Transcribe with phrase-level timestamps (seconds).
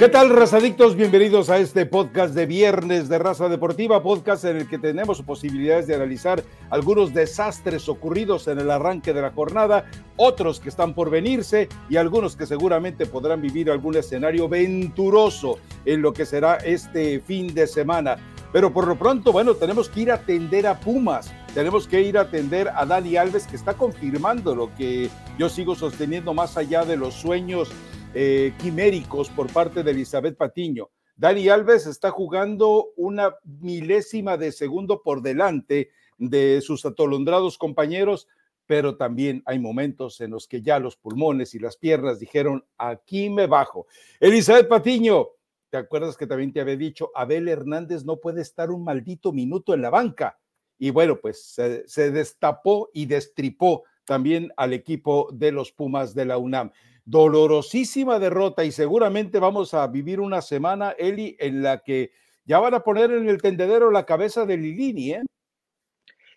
[0.00, 0.96] ¿Qué tal, razadictos?
[0.96, 5.86] Bienvenidos a este podcast de viernes de Raza Deportiva, podcast en el que tenemos posibilidades
[5.86, 9.84] de analizar algunos desastres ocurridos en el arranque de la jornada,
[10.16, 16.00] otros que están por venirse y algunos que seguramente podrán vivir algún escenario venturoso en
[16.00, 18.16] lo que será este fin de semana.
[18.54, 22.16] Pero por lo pronto, bueno, tenemos que ir a atender a Pumas, tenemos que ir
[22.16, 26.86] a atender a Dani Alves, que está confirmando lo que yo sigo sosteniendo más allá
[26.86, 27.70] de los sueños
[28.12, 30.90] eh, quiméricos por parte de Elizabeth Patiño.
[31.14, 38.26] Dani Alves está jugando una milésima de segundo por delante de sus atolondrados compañeros,
[38.66, 43.30] pero también hay momentos en los que ya los pulmones y las piernas dijeron, aquí
[43.30, 43.86] me bajo.
[44.18, 45.28] Elizabeth Patiño,
[45.68, 49.72] ¿te acuerdas que también te había dicho, Abel Hernández no puede estar un maldito minuto
[49.72, 50.40] en la banca?
[50.78, 56.24] Y bueno, pues se, se destapó y destripó también al equipo de los Pumas de
[56.24, 56.72] la UNAM
[57.10, 62.12] dolorosísima derrota y seguramente vamos a vivir una semana, Eli, en la que
[62.44, 65.22] ya van a poner en el tendedero la cabeza de Lilini, ¿eh?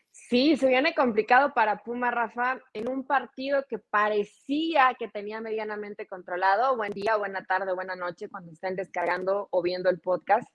[0.10, 6.08] Sí, se viene complicado para Puma, Rafa, en un partido que parecía que tenía medianamente
[6.08, 6.76] controlado.
[6.76, 10.48] Buen día, buena tarde, buena noche cuando estén descargando o viendo el podcast.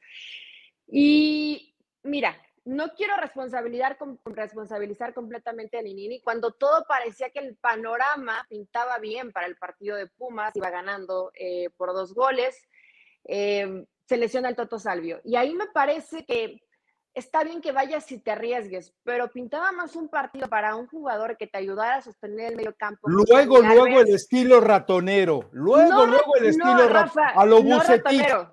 [0.89, 2.37] Y mira,
[2.69, 9.33] no quiero responsabilizar, responsabilizar completamente a Linini cuando todo parecía que el panorama pintaba bien
[9.33, 12.61] para el partido de Pumas, iba ganando eh, por dos goles,
[13.25, 15.19] eh, se lesiona el Toto Salvio.
[15.25, 16.61] Y ahí me parece que
[17.15, 21.39] está bien que vayas y te arriesgues, pero pintaba más un partido para un jugador
[21.39, 23.09] que te ayudara a sostener el medio campo.
[23.09, 27.81] Luego, luego el estilo ratonero, luego, luego el estilo ratonero, a lo no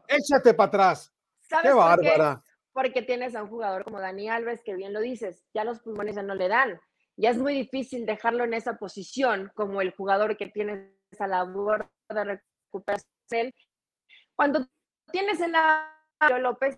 [0.07, 1.13] échate para atrás.
[1.61, 2.41] Qué bárbara
[2.75, 6.17] porque tienes a un jugador como Dani Alves, que bien lo dices, ya los pulmones
[6.17, 6.77] ya no le dan.
[7.15, 11.89] Ya es muy difícil dejarlo en esa posición como el jugador que tiene esa labor
[12.09, 13.53] de recuperación.
[14.35, 14.67] Cuando
[15.09, 15.53] tienes el
[16.44, 16.77] López,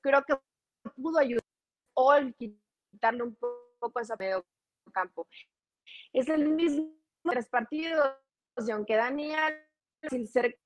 [0.00, 0.34] creo que
[0.96, 1.44] pudo ayudar
[1.94, 4.44] o quitarle un poco ese medio
[4.92, 5.28] campo.
[6.12, 6.90] Es el mismo
[7.22, 8.16] tres partidos,
[8.66, 9.62] y aunque Dani Alves,
[10.10, 10.58] sin ser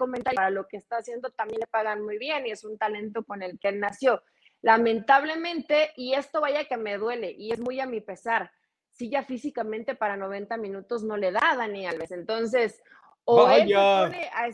[0.00, 3.22] comentario para lo que está haciendo, también le pagan muy bien y es un talento
[3.22, 4.22] con el que él nació.
[4.62, 8.50] Lamentablemente, y esto vaya que me duele y es muy a mi pesar,
[8.90, 12.12] si ya físicamente para 90 minutos no le da a Dani Alves.
[12.12, 12.82] Entonces,
[13.24, 14.48] o él, se pone a,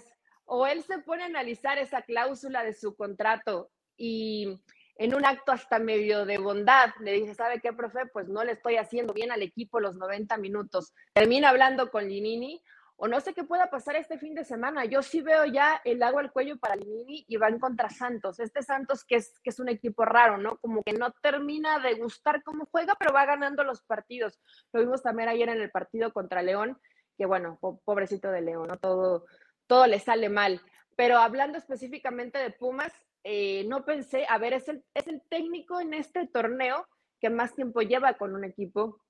[0.47, 4.61] o él se pone a analizar esa cláusula de su contrato y
[4.99, 8.07] en un acto hasta medio de bondad le dice, ¿sabe qué, profe?
[8.13, 10.93] Pues no le estoy haciendo bien al equipo los 90 minutos.
[11.13, 12.63] Termina hablando con Linini
[12.99, 14.87] o no sé qué pueda pasar este fin de semana.
[14.87, 18.41] Yo sí veo ya el agua al cuello para Linini y van contra Santos.
[18.41, 20.57] Este Santos que es, que es un equipo raro, ¿no?
[20.59, 24.41] Como que no termina de gustar cómo juega, pero va ganando los partidos.
[24.73, 26.79] Lo vimos también ayer en el partido contra León,
[27.19, 28.79] que bueno, pobrecito de León, ¿no?
[28.79, 29.27] Todo,
[29.67, 30.63] todo le sale mal.
[30.97, 32.93] Pero hablando específicamente de Pumas,
[33.25, 36.89] eh, no pensé, a ver, es el, es el técnico en este torneo
[37.21, 39.03] que más tiempo lleva con un equipo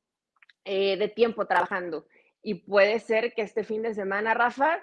[0.64, 2.06] eh, de tiempo trabajando
[2.46, 4.78] y puede ser que este fin de semana, Rafa,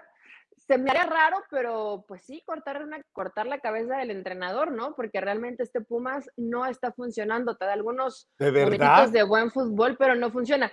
[0.57, 4.94] se me haría raro, pero pues sí, cortar, una, cortar la cabeza del entrenador, ¿no?
[4.97, 7.56] Porque realmente este Pumas no está funcionando.
[7.56, 9.07] Te da algunos ¿De verdad?
[9.07, 10.69] de buen fútbol, pero no funciona.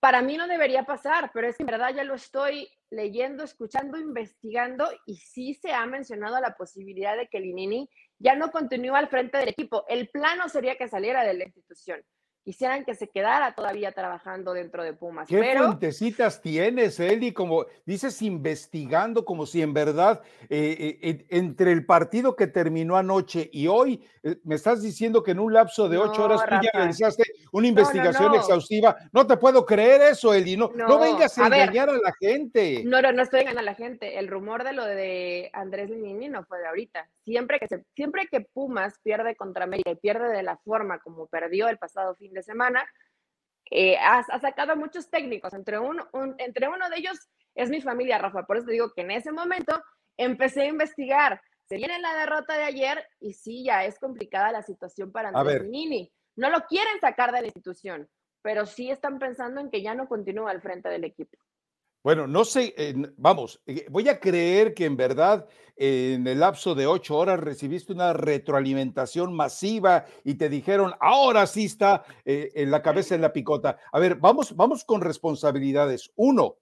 [0.00, 3.98] Para mí no debería pasar, pero es que en verdad ya lo estoy leyendo, escuchando,
[3.98, 9.08] investigando y sí se ha mencionado la posibilidad de que Linini ya no continúe al
[9.08, 9.84] frente del equipo.
[9.86, 12.02] El plano sería que saliera de la institución
[12.44, 15.28] quisieran que se quedara todavía trabajando dentro de Pumas.
[15.28, 15.66] ¿Qué pero...
[15.66, 17.32] fuentecitas tienes, Eli?
[17.32, 23.48] Como dices, investigando como si en verdad eh, eh, entre el partido que terminó anoche
[23.52, 26.70] y hoy, eh, me estás diciendo que en un lapso de ocho horas tú ya
[26.74, 27.22] realizaste
[27.52, 28.96] una investigación no, no, exhaustiva.
[29.12, 30.56] No te puedo creer eso, Eli.
[30.56, 32.82] No, no, vengas a, a engañar ver, a la gente.
[32.84, 34.18] No, no, no estoy engañando a la gente.
[34.18, 37.08] El rumor de lo de Andrés Linini no fue de ahorita.
[37.24, 41.26] Siempre que, se, siempre que Pumas pierde contra América y pierde de la forma como
[41.26, 42.84] perdió el pasado fin de semana,
[43.70, 47.18] eh, ha, ha, sacado a muchos técnicos, entre uno, un, entre uno de ellos
[47.54, 49.82] es mi familia, Rafa, por eso te digo que en ese momento
[50.16, 54.62] empecé a investigar, se viene la derrota de ayer y sí, ya es complicada la
[54.62, 56.12] situación para Andrés Nini.
[56.36, 58.08] No lo quieren sacar de la institución,
[58.42, 61.38] pero sí están pensando en que ya no continúa al frente del equipo.
[62.04, 65.46] Bueno, no sé, eh, vamos, eh, voy a creer que en verdad
[65.76, 71.46] eh, en el lapso de ocho horas recibiste una retroalimentación masiva y te dijeron, ahora
[71.46, 73.78] sí está en la cabeza en la picota.
[73.92, 76.10] A ver, vamos, vamos con responsabilidades.
[76.16, 76.56] Uno,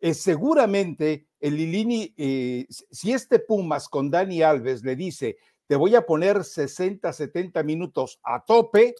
[0.00, 5.36] seguramente el Lilini, si este Pumas con Dani Alves le dice,
[5.66, 8.94] te voy a poner 60, 70 minutos a tope,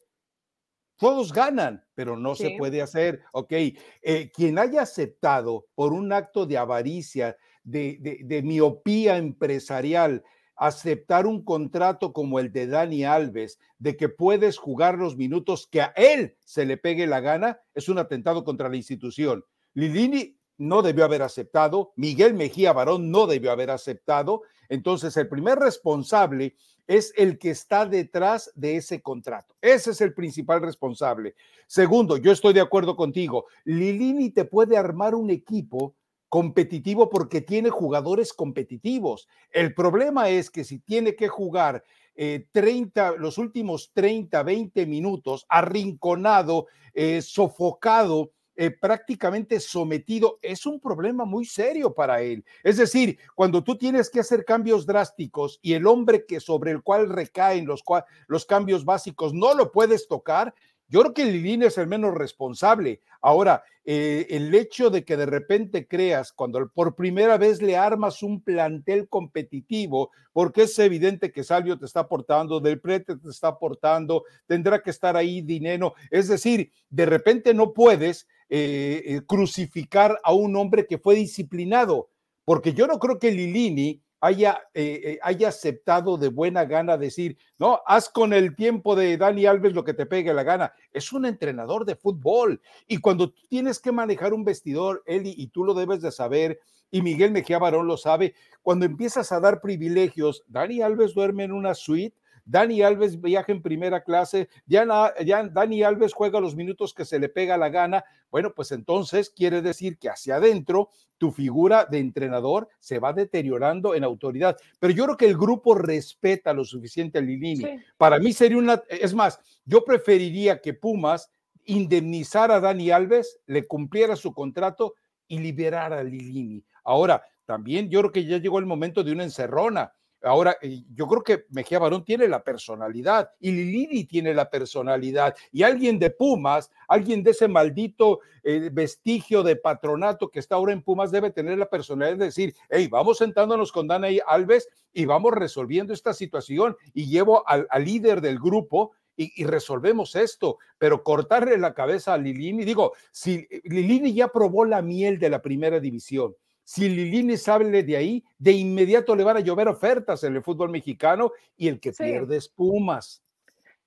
[0.96, 2.44] todos ganan, pero no sí.
[2.44, 3.22] se puede hacer.
[3.32, 10.22] Ok, eh, quien haya aceptado por un acto de avaricia de, miopía empresarial
[10.56, 15.82] aceptar un contrato como el de Dani Alves, de que puedes jugar los minutos que
[15.82, 19.44] a él se le pegue la gana, es un atentado contra la institución.
[19.74, 25.58] Lilini no debió haber aceptado, Miguel Mejía Barón no debió haber aceptado, entonces el primer
[25.58, 29.54] responsable es el que está detrás de ese contrato.
[29.60, 31.34] Ese es el principal responsable.
[31.66, 35.94] Segundo, yo estoy de acuerdo contigo, Lilini te puede armar un equipo
[36.28, 39.28] competitivo porque tiene jugadores competitivos.
[39.50, 41.82] El problema es que si tiene que jugar
[42.14, 50.80] 30, eh, los últimos 30, 20 minutos arrinconado, eh, sofocado, eh, prácticamente sometido, es un
[50.80, 52.44] problema muy serio para él.
[52.64, 56.82] Es decir, cuando tú tienes que hacer cambios drásticos y el hombre que sobre el
[56.82, 57.82] cual recaen los,
[58.28, 60.54] los cambios básicos no lo puedes tocar,
[60.88, 63.00] yo creo que Lilín es el menos responsable.
[63.20, 68.22] Ahora, eh, el hecho de que de repente creas, cuando por primera vez le armas
[68.22, 73.48] un plantel competitivo, porque es evidente que Salvio te está aportando, Del Prete te está
[73.48, 75.94] aportando, tendrá que estar ahí dinero.
[76.10, 82.10] Es decir, de repente no puedes eh, eh, crucificar a un hombre que fue disciplinado,
[82.44, 87.80] porque yo no creo que Lilini haya, eh, haya aceptado de buena gana decir, no,
[87.86, 90.72] haz con el tiempo de Dani Alves lo que te pegue la gana.
[90.92, 95.64] Es un entrenador de fútbol y cuando tienes que manejar un vestidor, Eli, y tú
[95.64, 96.60] lo debes de saber,
[96.90, 101.52] y Miguel Mejía Barón lo sabe, cuando empiezas a dar privilegios, Dani Alves duerme en
[101.52, 102.16] una suite
[102.46, 104.86] Dani Alves viaja en primera clase, ya,
[105.24, 108.04] ya, Dani Alves juega los minutos que se le pega la gana.
[108.30, 113.94] Bueno, pues entonces quiere decir que hacia adentro tu figura de entrenador se va deteriorando
[113.94, 114.56] en autoridad.
[114.78, 117.64] Pero yo creo que el grupo respeta lo suficiente a Lilini.
[117.96, 121.30] Para mí sería una, es más, yo preferiría que Pumas
[121.64, 124.94] indemnizara a Dani Alves, le cumpliera su contrato
[125.26, 126.64] y liberara a Lilini.
[126.84, 129.92] Ahora, también yo creo que ya llegó el momento de una encerrona.
[130.26, 135.36] Ahora, eh, yo creo que Mejía Barón tiene la personalidad y Lilini tiene la personalidad
[135.52, 140.72] y alguien de Pumas, alguien de ese maldito eh, vestigio de patronato que está ahora
[140.72, 145.04] en Pumas debe tener la personalidad de decir, hey, vamos sentándonos con Dana Alves y
[145.04, 151.56] vamos resolviendo esta situación y llevo al, líder del grupo y, resolvemos esto, pero cortarle
[151.56, 156.34] la cabeza a Lilini, digo, si Lilini ya probó la miel de la primera división,
[156.66, 160.68] si Lilini sale de ahí, de inmediato le van a llover ofertas en el fútbol
[160.68, 163.22] mexicano y el que pierde es Pumas.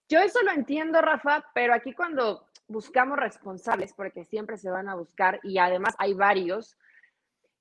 [0.08, 4.96] Yo eso lo entiendo, Rafa, pero aquí cuando buscamos responsables, porque siempre se van a
[4.96, 6.78] buscar y además hay varios,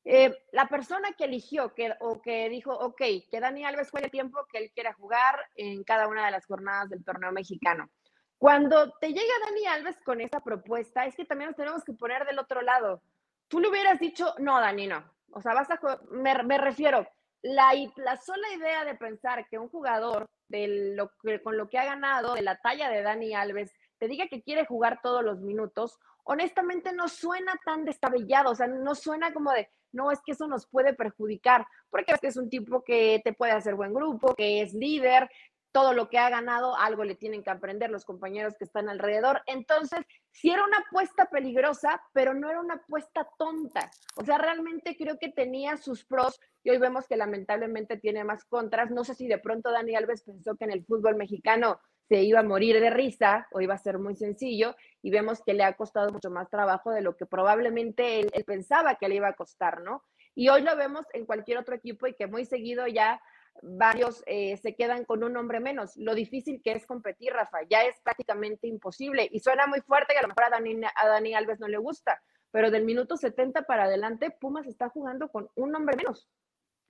[0.04, 4.12] eh, la persona que eligió que, o que dijo, ok, que Dani Alves juegue el
[4.12, 7.90] tiempo que él quiera jugar en cada una de las jornadas del torneo mexicano.
[8.38, 12.24] Cuando te llega Dani Alves con esa propuesta, es que también nos tenemos que poner
[12.24, 13.02] del otro lado
[13.48, 15.04] tú le hubieras dicho, no, Dani, no.
[15.32, 15.78] O sea, vas a,
[16.10, 17.06] me, refiero,
[17.42, 21.10] la, la sola idea de pensar que un jugador de lo
[21.42, 24.64] con lo que ha ganado, de la talla de Dani Alves, te diga que quiere
[24.64, 29.68] jugar todos los minutos, honestamente no suena tan descabellado, o sea, no suena como de,
[29.92, 33.52] no, es que eso nos puede perjudicar, porque que es un tipo que te puede
[33.52, 35.30] hacer buen grupo, que es líder,
[35.72, 39.42] todo lo que ha ganado, algo le tienen que aprender los compañeros que están alrededor.
[39.46, 40.00] Entonces,
[40.30, 43.90] sí era una apuesta peligrosa, pero no era una apuesta tonta.
[44.16, 48.44] O sea, realmente creo que tenía sus pros y hoy vemos que lamentablemente tiene más
[48.44, 48.90] contras.
[48.90, 52.40] No sé si de pronto Dani Alves pensó que en el fútbol mexicano se iba
[52.40, 55.74] a morir de risa o iba a ser muy sencillo y vemos que le ha
[55.74, 59.34] costado mucho más trabajo de lo que probablemente él, él pensaba que le iba a
[59.34, 60.04] costar, ¿no?
[60.34, 63.20] Y hoy lo vemos en cualquier otro equipo y que muy seguido ya
[63.62, 65.96] varios eh, se quedan con un hombre menos.
[65.96, 69.28] Lo difícil que es competir, Rafa, ya es prácticamente imposible.
[69.30, 71.78] Y suena muy fuerte que a lo mejor a Dani, a Dani Alves no le
[71.78, 76.28] gusta, pero del minuto 70 para adelante, Pumas está jugando con un hombre menos.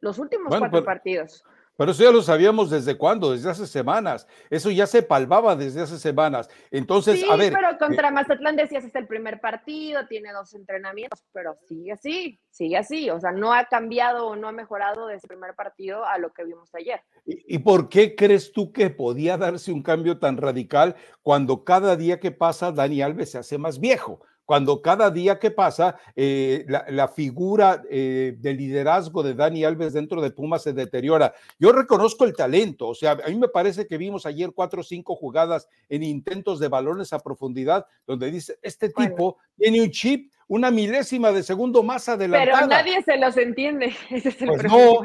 [0.01, 1.45] Los últimos cuatro partidos.
[1.79, 4.27] Pero eso ya lo sabíamos desde cuándo, desde hace semanas.
[4.51, 6.51] Eso ya se palpaba desde hace semanas.
[6.73, 7.53] Entonces, a ver.
[7.53, 12.41] Pero contra eh, Mazatlán decías es el primer partido, tiene dos entrenamientos, pero sigue así,
[12.51, 13.09] sigue así.
[13.11, 16.33] O sea, no ha cambiado o no ha mejorado desde ese primer partido a lo
[16.33, 17.01] que vimos ayer.
[17.25, 21.95] ¿Y, ¿Y por qué crees tú que podía darse un cambio tan radical cuando cada
[21.95, 24.21] día que pasa Dani Alves se hace más viejo?
[24.49, 30.23] Cuando cada día que pasa eh, la, figura eh, de liderazgo de Dani Alves dentro
[30.23, 31.35] de Pumas se deteriora.
[31.59, 34.85] Yo reconozco el talento, o sea, a mí me parece que vimos ayer cuatro o
[34.85, 40.33] cinco jugadas en intentos de balones a profundidad, donde dice, este tipo tiene un chip
[40.49, 42.61] una milésima de segundo más adelantada.
[42.61, 43.95] Pero nadie se los entiende.
[44.47, 45.05] pues no,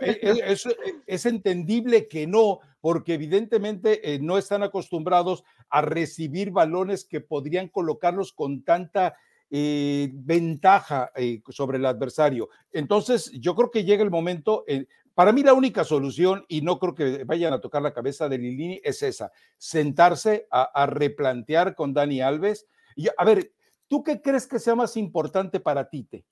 [0.00, 0.68] e, e, es,
[1.06, 7.68] es, entendible que no, porque evidentemente eh, no están acostumbrados a recibir balones que podrían
[7.68, 9.16] colocarlos con tanta
[9.50, 12.50] eh, ventaja eh, sobre el adversario.
[12.70, 14.66] Entonces, yo creo que llega el momento,
[15.14, 18.36] para mí la única solución, y no creo que vayan a tocar la cabeza de
[18.36, 22.66] Lilini, es esa, sentarse a, a replantear con Dani Alves.
[22.96, 23.50] Y, a ver,
[23.88, 26.24] ¿tú qué crees que sea más importante para Tite?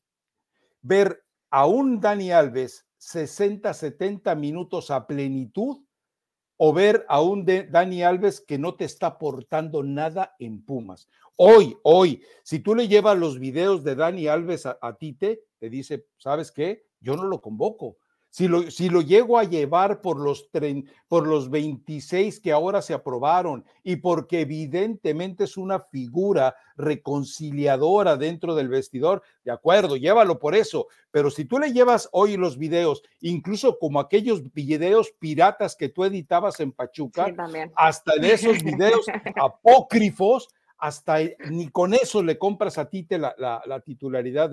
[0.81, 5.85] Ver a un Dani Alves 60, 70 minutos a plenitud
[6.57, 11.09] o ver a un Dani Alves que no te está aportando nada en Pumas.
[11.35, 15.69] Hoy, hoy, si tú le llevas los videos de Dani Alves a, a Tite, te
[15.69, 16.87] dice, ¿sabes qué?
[17.01, 17.99] Yo no lo convoco.
[18.33, 20.49] Si lo, si lo llego a llevar por los,
[21.07, 28.55] por los 26 que ahora se aprobaron y porque evidentemente es una figura reconciliadora dentro
[28.55, 30.87] del vestidor, de acuerdo, llévalo por eso.
[31.11, 36.07] Pero si tú le llevas hoy los videos, incluso como aquellos videos piratas que tú
[36.07, 37.27] editabas en Pachuca,
[37.77, 39.05] hasta en esos videos
[39.37, 40.49] apócrifos,
[40.83, 44.51] hasta ni con eso le compras a Tite la, la, titularidad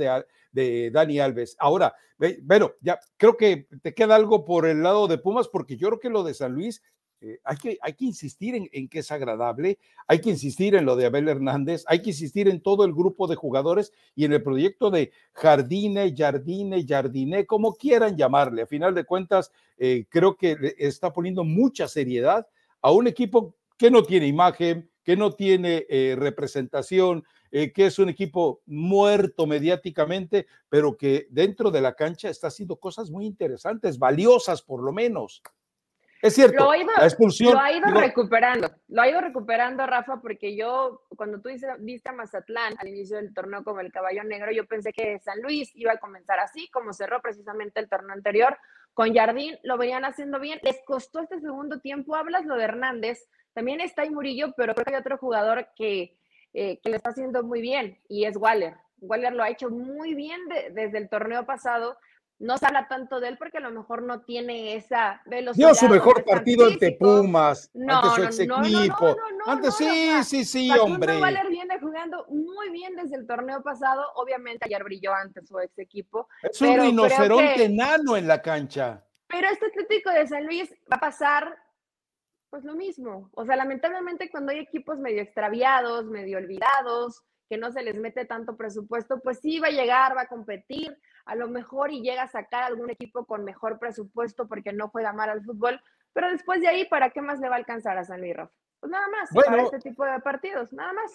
[0.52, 1.56] de, Dani Alves.
[1.58, 1.96] Ahora,
[2.44, 6.00] bueno, ya creo que te queda algo por el lado de Pumas, porque yo creo
[6.00, 6.84] que lo de San Luis
[7.22, 10.86] eh, hay, que, hay que insistir en, en, que es agradable, hay que insistir en
[10.86, 14.34] lo de Abel Hernández, hay que insistir en todo el grupo de jugadores y en
[14.34, 18.62] el proyecto de Jardine, Jardine, Jardine, como quieran llamarle.
[18.62, 22.48] A final de cuentas, eh, creo que está poniendo mucha seriedad
[22.84, 28.00] a un equipo que no tiene imagen, que no tiene eh, representación, eh, que es
[28.00, 33.98] un equipo muerto mediáticamente, pero que dentro de la cancha está haciendo cosas muy interesantes,
[33.98, 35.42] valiosas por lo menos.
[36.22, 37.54] Es cierto, lo ha ido, la expulsión.
[37.54, 42.14] Lo ha ido recuperando, lo ha ido recuperando, Rafa, porque yo, cuando tú viste a
[42.14, 45.94] Mazatlán al inicio del torneo como el caballo negro, yo pensé que San Luis iba
[45.94, 48.58] a comenzar así, como cerró precisamente el torneo anterior.
[49.00, 52.18] Con Jardín lo venían haciendo bien, les costó este segundo tiempo.
[52.18, 56.18] Hablas lo de Hernández, también está ahí Murillo, pero creo que hay otro jugador que,
[56.54, 58.76] eh, que lo está haciendo muy bien y es Waller.
[59.00, 60.42] Waller lo ha hecho muy bien
[60.74, 61.98] desde el torneo pasado.
[62.40, 65.68] No se habla tanto de él porque a lo mejor no tiene esa velocidad.
[65.68, 69.18] Dio su mejor partido ante Pumas, ante su ex equipo.
[69.46, 71.20] antes sí, sí, sí, hombre.
[71.20, 74.06] Waller viene jugando muy bien desde el torneo pasado.
[74.16, 76.30] Obviamente ayer brilló ante su ex equipo.
[76.42, 79.04] Es un rinoceronte enano en la cancha.
[79.28, 81.58] Pero este Atlético de San Luis va a pasar
[82.50, 83.30] pues lo mismo.
[83.34, 88.26] O sea, lamentablemente cuando hay equipos medio extraviados, medio olvidados, que no se les mete
[88.26, 90.96] tanto presupuesto, pues sí va a llegar, va a competir,
[91.30, 95.14] a lo mejor y llega a sacar algún equipo con mejor presupuesto porque no juega
[95.14, 95.80] mal al fútbol,
[96.12, 98.36] pero después de ahí, ¿para qué más le va a alcanzar a San Luis
[98.80, 101.12] Pues nada más, para este tipo de partidos, nada más.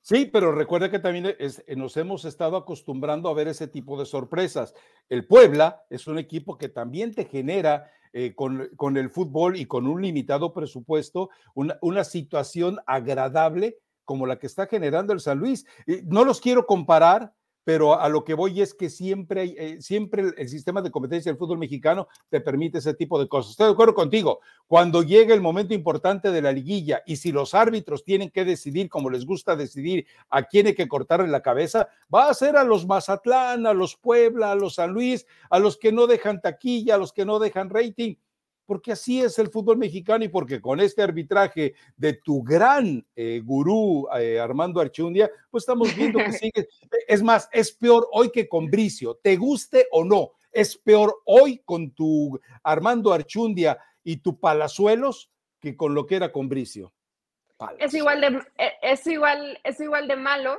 [0.00, 4.06] Sí, pero recuerda que también eh, nos hemos estado acostumbrando a ver ese tipo de
[4.06, 4.74] sorpresas.
[5.08, 9.88] El Puebla es un equipo que también te genera eh, con, el fútbol y con
[9.88, 15.66] un limitado presupuesto una, una situación agradable como la que está generando el San Luis.
[16.04, 17.32] no los quiero comparar,
[17.64, 21.38] pero a lo que voy es que siempre, eh, siempre el, sistema de competencia del
[21.38, 23.52] fútbol mexicano te permite ese tipo de cosas.
[23.52, 24.40] Estoy de acuerdo contigo.
[24.66, 28.88] Cuando llegue el momento importante de la liguilla y si los árbitros tienen que decidir,
[28.88, 32.64] como les gusta decidir, a quién hay que cortarle la cabeza, va a ser a
[32.64, 36.96] los Mazatlán, a los Puebla, a los San Luis, a los que no dejan taquilla,
[36.96, 38.16] a los que no dejan rating
[38.66, 43.40] porque así es el fútbol mexicano y porque con este arbitraje de tu gran eh,
[43.44, 46.68] gurú eh, Armando Archundia, pues estamos viendo que sigue.
[47.06, 51.62] Es más, es peor hoy que con Bricio, te guste o no, es peor hoy
[51.64, 56.92] con tu Armando Archundia y tu Palazuelos que con lo que era con Bricio.
[57.78, 60.58] Es igual de e, es igual es igual de malo,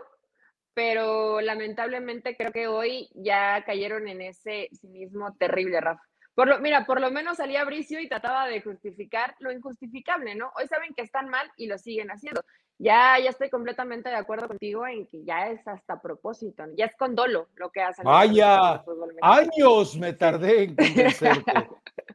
[0.74, 6.04] pero lamentablemente creo que hoy ya cayeron en ese cinismo terrible, Rafa.
[6.36, 10.52] Por lo, mira, por lo menos salía Bricio y trataba de justificar lo injustificable, ¿no?
[10.58, 12.42] Hoy saben que están mal y lo siguen haciendo.
[12.80, 16.96] Ya, ya estoy completamente de acuerdo contigo en que ya es hasta propósito, ya es
[16.98, 18.04] con dolo lo que hacen.
[18.04, 18.84] Vaya,
[19.22, 21.54] años me tardé en convencerte.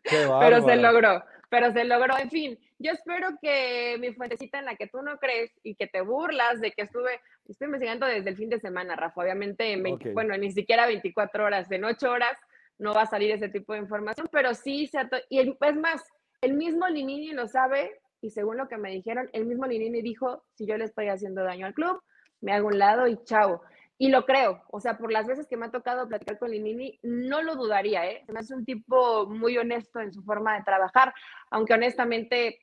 [0.40, 2.18] pero se logró, pero se logró.
[2.18, 5.86] En fin, yo espero que mi fuentecita en la que tú no crees y que
[5.86, 9.84] te burlas de que estuve, estoy investigando desde el fin de semana, Rafa, obviamente en
[9.84, 12.36] 20, bueno, ni siquiera 24 horas, en 8 horas
[12.78, 16.04] no va a salir ese tipo de información, pero sí se y es más,
[16.40, 20.44] el mismo Linini lo sabe y según lo que me dijeron, el mismo Linini dijo,
[20.54, 22.00] si yo le estoy haciendo daño al club,
[22.40, 23.62] me hago un lado y chao.
[24.00, 27.00] Y lo creo, o sea, por las veces que me ha tocado platicar con Linini,
[27.02, 28.24] no lo dudaría, ¿eh?
[28.28, 31.12] Es un tipo muy honesto en su forma de trabajar,
[31.50, 32.60] aunque honestamente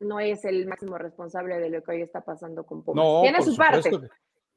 [0.00, 3.04] no es el máximo responsable de lo que hoy está pasando con Pumas.
[3.04, 3.90] No, Tiene su parte.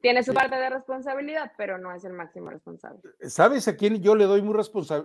[0.02, 3.02] Tiene su parte de responsabilidad, pero no es el máximo responsable.
[3.22, 4.56] ¿Sabes a quién yo le doy muy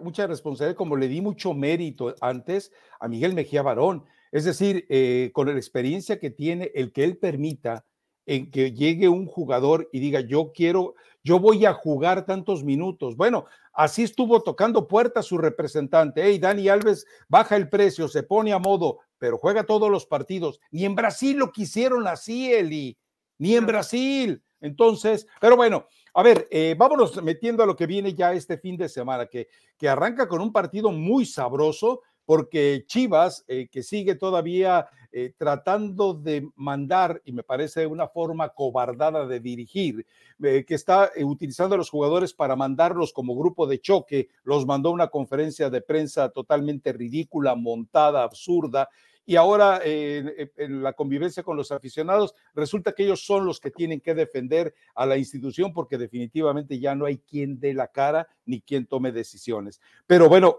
[0.02, 0.76] mucha responsabilidad?
[0.76, 4.04] Como le di mucho mérito antes a Miguel Mejía Barón.
[4.32, 7.84] Es decir, eh, con la experiencia que tiene, el que él permita
[8.26, 10.94] en que llegue un jugador y diga, yo quiero,
[11.24, 13.16] yo voy a jugar tantos minutos.
[13.16, 16.22] Bueno, así estuvo tocando puertas su representante.
[16.22, 20.60] Hey, Dani Alves baja el precio, se pone a modo, pero juega todos los partidos.
[20.70, 22.96] Ni en Brasil lo quisieron así, Eli,
[23.38, 24.42] ni en Brasil.
[24.62, 28.78] Entonces, pero bueno, a ver, eh, vámonos metiendo a lo que viene ya este fin
[28.78, 34.14] de semana, que, que arranca con un partido muy sabroso porque Chivas, eh, que sigue
[34.14, 40.06] todavía eh, tratando de mandar, y me parece una forma cobardada de dirigir,
[40.42, 44.90] eh, que está utilizando a los jugadores para mandarlos como grupo de choque, los mandó
[44.90, 48.88] una conferencia de prensa totalmente ridícula, montada, absurda,
[49.24, 54.00] y ahora en la convivencia con los aficionados resulta que ellos son los que tienen
[54.00, 58.60] que defender a la institución porque definitivamente ya no hay quien dé la cara ni
[58.60, 59.80] quien tome decisiones.
[60.06, 60.58] Pero bueno,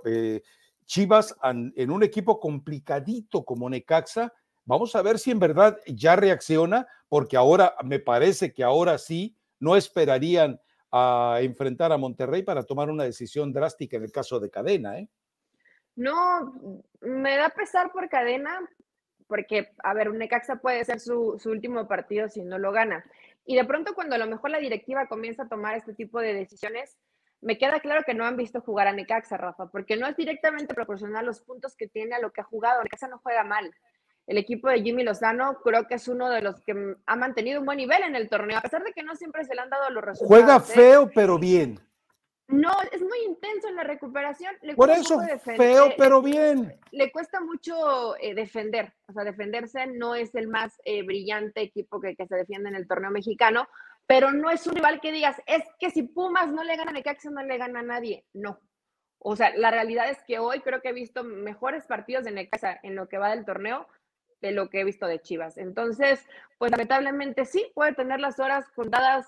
[0.85, 4.33] Chivas en un equipo complicadito como Necaxa,
[4.65, 9.35] vamos a ver si en verdad ya reacciona, porque ahora me parece que ahora sí
[9.59, 10.59] no esperarían
[10.91, 15.09] a enfrentar a Monterrey para tomar una decisión drástica en el caso de Cadena, ¿eh?
[15.95, 16.53] No,
[17.01, 18.59] me da pesar por Cadena,
[19.27, 23.03] porque, a ver, un Necaxa puede ser su, su, último partido si no lo gana.
[23.45, 26.33] Y de pronto cuando a lo mejor la directiva comienza a tomar este tipo de
[26.33, 26.97] decisiones,
[27.41, 30.73] me queda claro que no han visto jugar a Necaxa, Rafa, porque no es directamente
[30.73, 32.81] proporcional los puntos que tiene a lo que ha jugado.
[32.81, 33.73] Necaxa no juega mal.
[34.25, 37.65] El equipo de Jimmy Lozano creo que es uno de los que ha mantenido un
[37.65, 39.89] buen nivel en el torneo, a pesar de que no siempre se le han dado
[39.89, 40.27] los resultados.
[40.27, 40.73] Juega ¿eh?
[40.73, 41.79] feo, pero bien.
[42.53, 44.55] No, es muy intenso en la recuperación.
[44.75, 45.19] Por eso,
[45.57, 46.79] feo, pero bien.
[46.91, 48.93] Le cuesta mucho eh, defender.
[49.07, 52.75] O sea, defenderse no es el más eh, brillante equipo que, que se defiende en
[52.75, 53.67] el torneo mexicano,
[54.05, 56.93] pero no es un rival que digas, es que si Pumas no le gana a
[56.93, 58.23] Necaxa, no le gana a nadie.
[58.33, 58.59] No.
[59.17, 62.79] O sea, la realidad es que hoy creo que he visto mejores partidos de Necaxa
[62.83, 63.87] en lo que va del torneo
[64.43, 65.57] de lo que he visto de Chivas.
[65.57, 66.27] Entonces,
[66.59, 69.25] pues lamentablemente sí, puede tener las horas contadas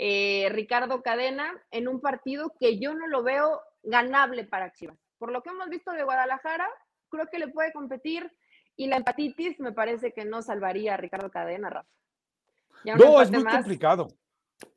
[0.00, 4.96] eh, Ricardo Cadena en un partido que yo no lo veo ganable para Chivas.
[5.18, 6.68] Por lo que hemos visto de Guadalajara,
[7.10, 8.32] creo que le puede competir
[8.76, 11.88] y la empatitis me parece que no salvaría a Ricardo Cadena, Rafa
[12.84, 14.08] no, es muy complicado.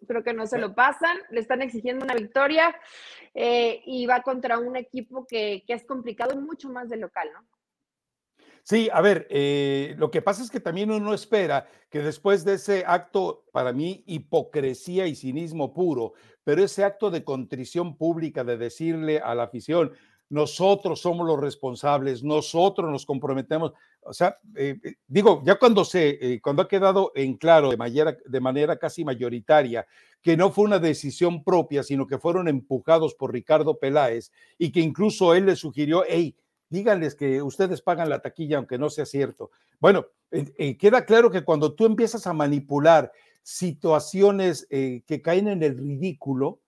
[0.08, 2.76] Creo que no se lo pasan, le están exigiendo una victoria
[3.34, 7.46] eh, y va contra un equipo que, es complicado mucho más de local, ¿no?
[8.64, 12.54] Sí, a ver, eh, lo que pasa es que también uno espera que después de
[12.54, 18.58] ese acto, para mí, hipocresía y cinismo puro, pero ese acto de contrición pública de
[18.58, 19.92] decirle a la afición,
[20.32, 23.74] nosotros somos los responsables, nosotros nos comprometemos.
[24.00, 27.76] O sea, eh, eh, digo, ya cuando se, eh, cuando ha quedado en claro de
[27.76, 29.86] manera, de manera casi mayoritaria
[30.22, 34.80] que no fue una decisión propia, sino que fueron empujados por Ricardo Peláez y que
[34.80, 36.34] incluso él le sugirió, hey,
[36.72, 39.52] díganles que ustedes pagan la taquilla aunque no sea cierto.
[39.80, 40.08] Bueno,
[40.80, 43.12] queda claro que cuando tú empiezas a manipular
[43.44, 46.62] situaciones que caen en el ridículo,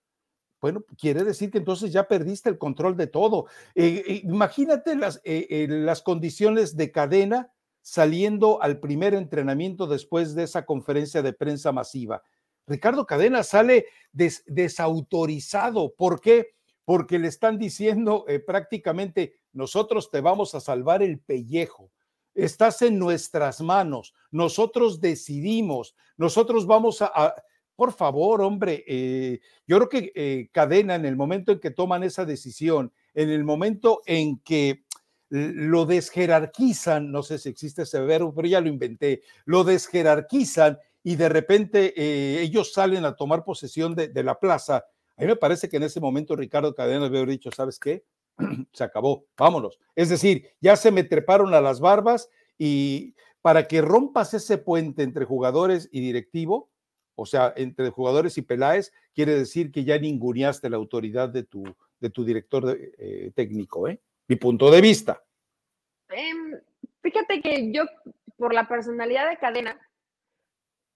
[0.64, 3.48] bueno, quiere decir que entonces ya perdiste el control de todo.
[3.74, 10.44] Eh, eh, imagínate las, eh, las condiciones de cadena saliendo al primer entrenamiento después de
[10.44, 12.22] esa conferencia de prensa masiva.
[12.66, 15.92] Ricardo Cadena sale desautorizado.
[15.94, 16.54] ¿Por qué?
[16.84, 21.90] Porque le están diciendo prácticamente, nosotros te vamos a salvar el pellejo.
[22.34, 24.12] Estás en nuestras manos.
[24.30, 25.94] Nosotros decidimos.
[26.16, 27.34] Nosotros vamos a
[27.76, 32.04] por favor, hombre, eh, yo creo que eh, Cadena, en el momento en que toman
[32.04, 34.84] esa decisión, en el momento en que
[35.30, 41.16] lo desjerarquizan, no sé si existe ese verbo, pero ya lo inventé, lo desjerarquizan y
[41.16, 44.84] de repente eh, ellos salen a tomar posesión de, la plaza.
[45.16, 48.04] A mí me parece que en ese momento Ricardo Cadena haber dicho, ¿sabes qué?
[48.72, 49.78] se acabó, vámonos.
[49.94, 55.02] Es decir, ya se me treparon a las barbas y para que rompas ese puente
[55.02, 56.70] entre jugadores y directivo,
[57.14, 61.62] o sea, entre jugadores y Peláez, quiere decir que ya ninguneaste la autoridad de tu,
[62.00, 64.00] de tu director eh, técnico, ¿eh?
[64.26, 65.22] Mi punto de vista.
[66.08, 66.58] Em,
[67.02, 67.84] fíjate que yo,
[68.36, 69.78] por la personalidad de cadena,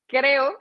[0.06, 0.58] creo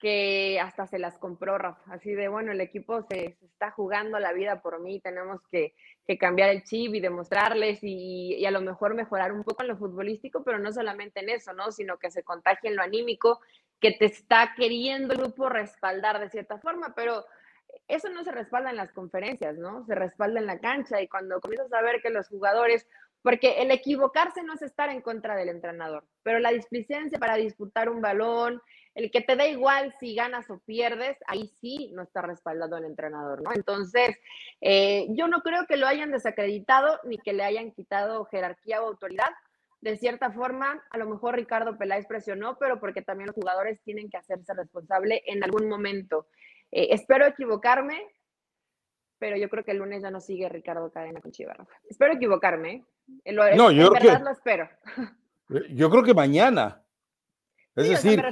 [0.00, 4.32] que hasta se las compró Rafa, así de bueno, el equipo se, está jugando la
[4.32, 5.74] vida por mí, tenemos que,
[6.18, 9.76] cambiar el chip y demostrarles y, y, a lo mejor mejorar un poco en lo
[9.76, 11.70] futbolístico, pero no solamente en eso, ¿no?
[11.70, 13.38] Sino que se contagie en lo anímico
[13.78, 17.24] que te está queriendo el grupo respaldar de cierta forma, pero
[17.88, 19.84] eso no se respalda en las conferencias, ¿no?
[19.86, 22.86] Se respalda en la cancha y cuando comienzas a ver que los jugadores,
[23.22, 27.88] porque el equivocarse no es estar en contra del entrenador, pero la displicencia para disputar
[27.88, 28.60] un balón,
[28.94, 32.84] el que te da igual si ganas o pierdes, ahí sí no está respaldado el
[32.84, 33.52] entrenador, ¿no?
[33.52, 34.16] Entonces,
[34.60, 38.88] eh, yo no creo que lo hayan desacreditado ni que le hayan quitado jerarquía o
[38.88, 39.30] autoridad,
[39.80, 44.10] de cierta forma, a lo mejor Ricardo Peláez presionó, pero porque también los jugadores tienen
[44.10, 46.26] que hacerse responsable en algún momento.
[46.70, 48.06] Eh, espero equivocarme,
[49.18, 51.56] pero yo creo que el lunes ya no sigue Ricardo Cadena con Chivas.
[51.88, 52.84] Espero equivocarme.
[53.24, 53.32] ¿eh?
[53.32, 54.68] no, yo verdad lo espero.
[55.72, 56.79] Yo creo que mañana.
[57.76, 58.22] Es decir,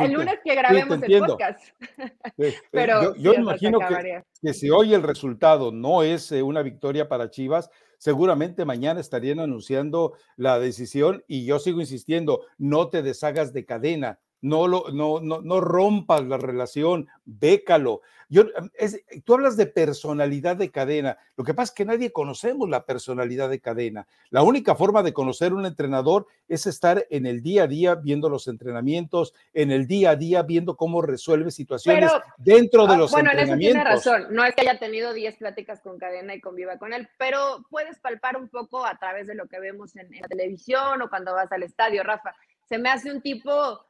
[0.00, 1.60] el, lunes que grabemos el podcast.
[2.70, 7.70] Pero yo, imagino que, si hoy el resultado no es eh, una victoria para Chivas,
[7.98, 14.18] seguramente mañana estarían anunciando la decisión y yo sigo insistiendo, no te deshagas de cadena
[14.42, 18.00] no, lo, no, no, no rompas la relación, bécalo.
[18.32, 18.44] Yo,
[18.78, 21.18] es, tú hablas de personalidad de cadena.
[21.36, 24.06] Lo que pasa es que nadie conocemos la personalidad de cadena.
[24.30, 28.28] La única forma de conocer un entrenador es estar en el día a día viendo
[28.28, 33.12] los entrenamientos, en el día a día viendo cómo resuelve situaciones dentro de ah, los
[33.12, 33.12] entrenamientos.
[33.12, 34.26] Bueno, en eso tiene razón.
[34.30, 37.98] No es que haya tenido 10 pláticas con cadena y conviva con él, pero puedes
[37.98, 41.34] palpar un poco a través de lo que vemos en, en la televisión o cuando
[41.34, 42.36] vas al estadio, Rafa.
[42.68, 43.80] Se me hace un tipo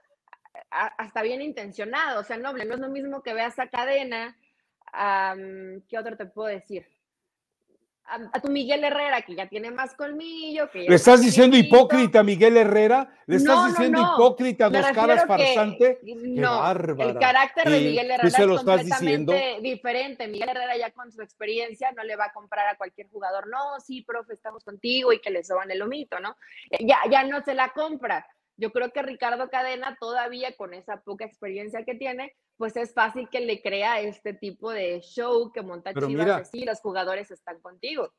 [0.70, 4.36] hasta bien intencionado, o sea, noble, no es lo mismo que veas a cadena,
[5.88, 6.86] ¿qué otro te puedo decir?
[8.32, 10.68] A, tu Miguel Herrera, que ya tiene más colmillo.
[10.68, 13.08] Que ¿Le estás diciendo hipócrita Miguel Herrera?
[13.26, 16.00] ¿Le estás diciendo hipócrita, dos caras farsante?
[16.02, 20.26] no, el carácter de Miguel Herrera es completamente diferente.
[20.26, 23.78] Miguel Herrera ya con su experiencia no le va a comprar a cualquier jugador, no,
[23.78, 26.36] sí, profe, estamos contigo y que le soban el lomito, ¿no?
[26.80, 28.26] Ya, ya no se la compra
[28.60, 33.28] yo creo que Ricardo Cadena todavía con esa poca experiencia que tiene, pues es fácil
[33.30, 37.58] que le crea este tipo de show que monta Pero Chivas, sí, los jugadores están
[37.60, 38.12] contigo.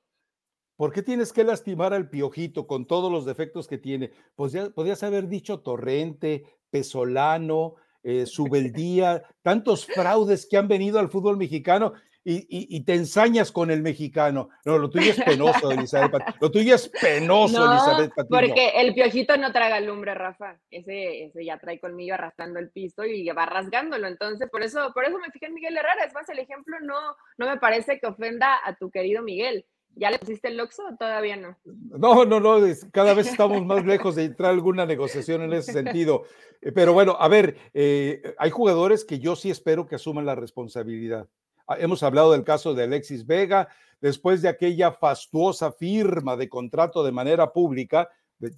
[0.75, 4.11] ¿Por qué tienes que lastimar al piojito con todos los defectos que tiene?
[4.35, 11.11] Pues ya podías haber dicho Torrente, Pesolano, eh, Subeldía, tantos fraudes que han venido al
[11.11, 14.49] fútbol mexicano y, te ensañas con el mexicano.
[14.65, 16.21] No, lo tuyo es penoso, Elizabeth.
[16.39, 20.59] Lo tuyo es penoso, Elizabeth Porque el piojito no traga lumbre, Rafa.
[20.69, 24.07] Ese, ese ya trae colmillo arrastrando el piso y va rasgándolo.
[24.07, 26.05] Entonces, por eso, por eso me fijé en Miguel Herrera.
[26.05, 26.99] Es más, el ejemplo no,
[27.37, 29.65] no me parece que ofenda a tu querido Miguel.
[29.95, 31.57] ¿Ya le pusiste el loxo o todavía no?
[31.65, 35.73] No, no, no, cada vez estamos más lejos de entrar a alguna negociación en ese
[35.73, 36.23] sentido.
[36.61, 40.35] Eh, pero bueno, a ver, eh, hay jugadores que yo sí espero que asuman la
[40.35, 41.27] responsabilidad.
[41.71, 43.69] Ah, hemos hablado del caso de Alexis Vega,
[44.01, 48.09] después de aquella fastuosa firma de contrato de manera pública,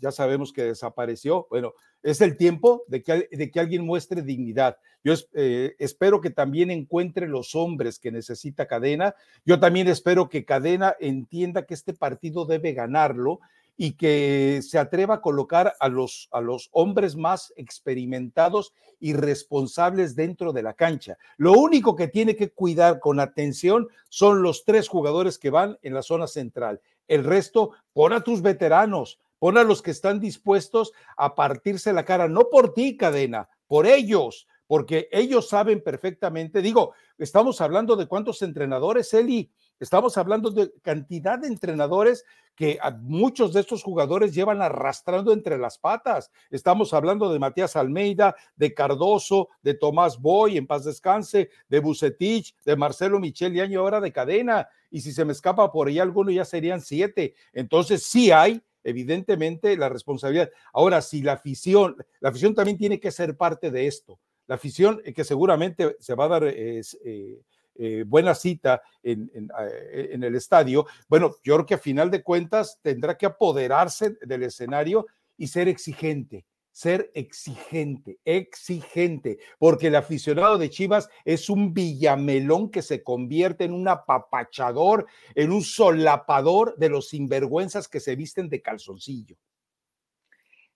[0.01, 1.45] ya sabemos que desapareció.
[1.51, 4.77] Bueno, es el tiempo de que, de que alguien muestre dignidad.
[5.03, 9.13] Yo eh, espero que también encuentre los hombres que necesita Cadena.
[9.45, 13.41] Yo también espero que Cadena entienda que este partido debe ganarlo
[13.77, 20.15] y que se atreva a colocar a los, a los hombres más experimentados y responsables
[20.15, 21.17] dentro de la cancha.
[21.37, 25.93] Lo único que tiene que cuidar con atención son los tres jugadores que van en
[25.93, 26.81] la zona central.
[27.07, 32.05] El resto, pon a tus veteranos, pon a los que están dispuestos a partirse la
[32.05, 38.07] cara, no por ti, cadena, por ellos, porque ellos saben perfectamente, digo, estamos hablando de
[38.07, 39.51] cuántos entrenadores, Eli,
[39.83, 42.23] Estamos hablando de cantidad de entrenadores
[42.55, 46.31] que muchos de estos jugadores llevan arrastrando entre las patas.
[46.49, 52.55] Estamos hablando de Matías Almeida, de Cardoso, de Tomás Boy, en paz descanse, de Bucetich,
[52.63, 54.69] de Marcelo Michel y año ahora de cadena.
[54.89, 57.35] Y si se me escapa por ahí alguno, ya serían siete.
[57.51, 60.49] Entonces sí hay evidentemente la responsabilidad.
[60.71, 64.17] Ahora, si la afición, la afición también tiene que ser parte de esto.
[64.47, 67.41] La afición eh, que seguramente se va a dar eh, eh,
[68.05, 72.79] buena cita en, eh, en, el estadio, bueno, yo creo que a final de cuentas
[72.81, 75.05] tendrá que apoderarse del escenario
[75.37, 82.81] y ser exigente, ser exigente, exigente, porque el aficionado de Chivas es un villamelón que
[82.81, 88.61] se convierte en un apapachador, en un solapador de los sinvergüenzas que se visten de
[88.61, 89.35] calzoncillo.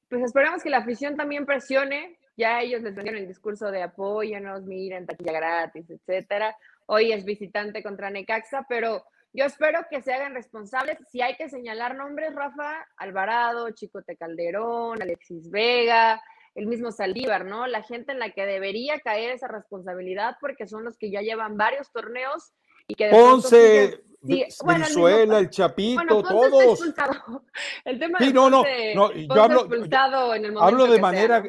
[0.09, 4.63] Pues esperamos que la afición también presione, ya ellos les vendieron el discurso de apóyanos,
[4.63, 6.55] miren, taquilla gratis, etcétera
[6.87, 10.97] hoy es visitante contra Necaxa, pero yo espero que se hagan responsables.
[11.11, 16.21] Si hay que señalar nombres, Rafa, Alvarado, Chicote Calderón, Alexis Vega,
[16.55, 17.67] el mismo Saldívar, ¿no?
[17.67, 21.55] La gente en la que debería caer esa responsabilidad porque son los que ya llevan
[21.55, 22.51] varios torneos
[22.87, 23.09] y que...
[23.09, 26.81] Ponce, Venezuela, el, Chapito, todos.
[27.85, 28.63] El tema sí, no, no,
[28.95, 31.43] no, yo hablo, en el hablo de manera,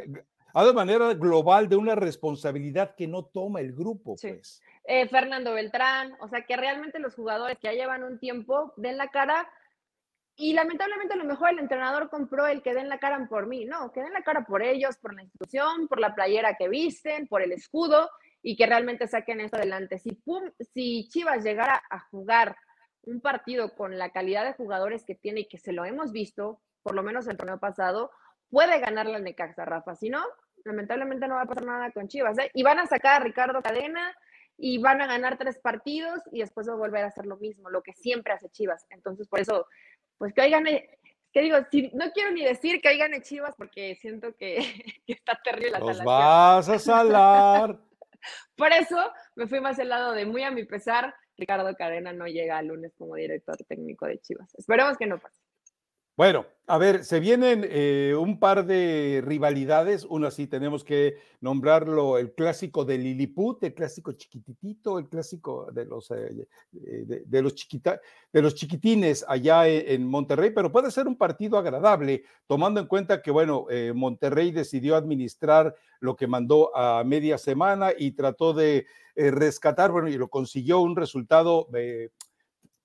[0.53, 4.61] hablo de manera global de una responsabilidad que no toma el grupo, pues.
[4.91, 8.97] Eh, Fernando Beltrán, o sea que realmente los jugadores que ya llevan un tiempo den
[8.97, 9.47] la cara
[10.35, 13.67] y lamentablemente a lo mejor el entrenador compró el que den la cara por mí,
[13.67, 17.29] no, que den la cara por ellos, por la institución, por la playera que visten,
[17.29, 18.09] por el escudo
[18.41, 19.99] y que realmente saquen esto adelante.
[19.99, 22.57] Si, Chivas llegara a jugar
[23.03, 26.63] un partido con la calidad de jugadores que tiene y que se lo hemos visto,
[26.83, 28.11] por lo menos el torneo pasado,
[28.49, 29.97] puede ganarle al Necaxa, Rafa.
[29.97, 30.25] Si no,
[30.65, 32.39] lamentablemente no va a pasar nada con Chivas.
[32.39, 32.51] ¿eh?
[32.55, 34.17] Y van a sacar a Ricardo Cadena
[34.59, 37.71] y van a ganar tres partidos y después va a volver a hacer lo mismo,
[37.71, 38.85] lo que siempre hace Chivas.
[38.91, 39.67] Entonces, por eso,
[40.19, 44.35] pues que oigan, que digo, si, no quiero ni decir que oigan Chivas porque siento
[44.37, 44.59] que,
[45.07, 47.79] está terrible la Los vas a salar.
[48.57, 48.99] por eso
[49.37, 52.67] me fui más al lado de muy a mi pesar, Ricardo Cadena no llega el
[52.67, 54.53] lunes como director técnico de Chivas.
[54.57, 55.41] Esperemos que no pase.
[56.19, 60.05] Bueno, a ver, se vienen eh, un par de rivalidades.
[60.05, 65.85] Una sí tenemos que nombrarlo el clásico de Lilliput, el clásico chiquititito, el clásico de
[65.85, 68.01] los, eh, de, los chiquita,
[68.33, 72.89] de los chiquitines allá e, en, Monterrey, pero puede ser un partido agradable, tomando en
[72.89, 78.55] cuenta que, bueno, eh, Monterrey decidió administrar lo que mandó a media semana y trató
[78.55, 81.69] de rescatar, bueno, y lo consiguió un resultado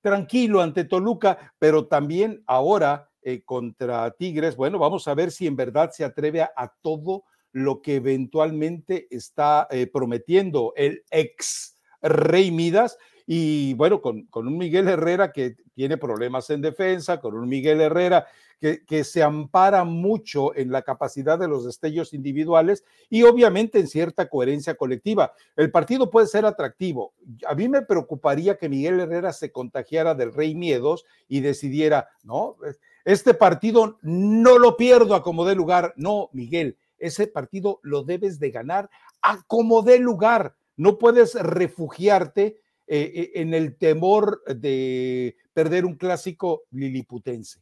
[0.02, 4.56] tranquilo ante Toluca, pero también ahora eh, contra Tigres.
[4.56, 9.68] Bueno, vamos a ver si en verdad se atreve a, todo lo que eventualmente está
[9.70, 12.98] eh, prometiendo el ex Rey Midas.
[13.26, 17.80] Y bueno, con, con, un Miguel Herrera que tiene problemas en defensa, con un Miguel
[17.80, 18.28] Herrera
[18.60, 23.88] que, que, se ampara mucho en la capacidad de los destellos individuales y obviamente en
[23.88, 25.34] cierta coherencia colectiva.
[25.56, 27.14] El partido puede ser atractivo.
[27.48, 32.58] A mí me preocuparía que Miguel Herrera se contagiara del Rey Miedos y decidiera, no,
[33.06, 35.94] este partido no lo pierdo a como dé lugar.
[35.98, 38.90] No, Miguel, ese partido lo debes de ganar
[39.22, 40.56] a como dé lugar.
[40.78, 47.62] No puedes refugiarte eh, eh, en el temor de perder un clásico liliputense.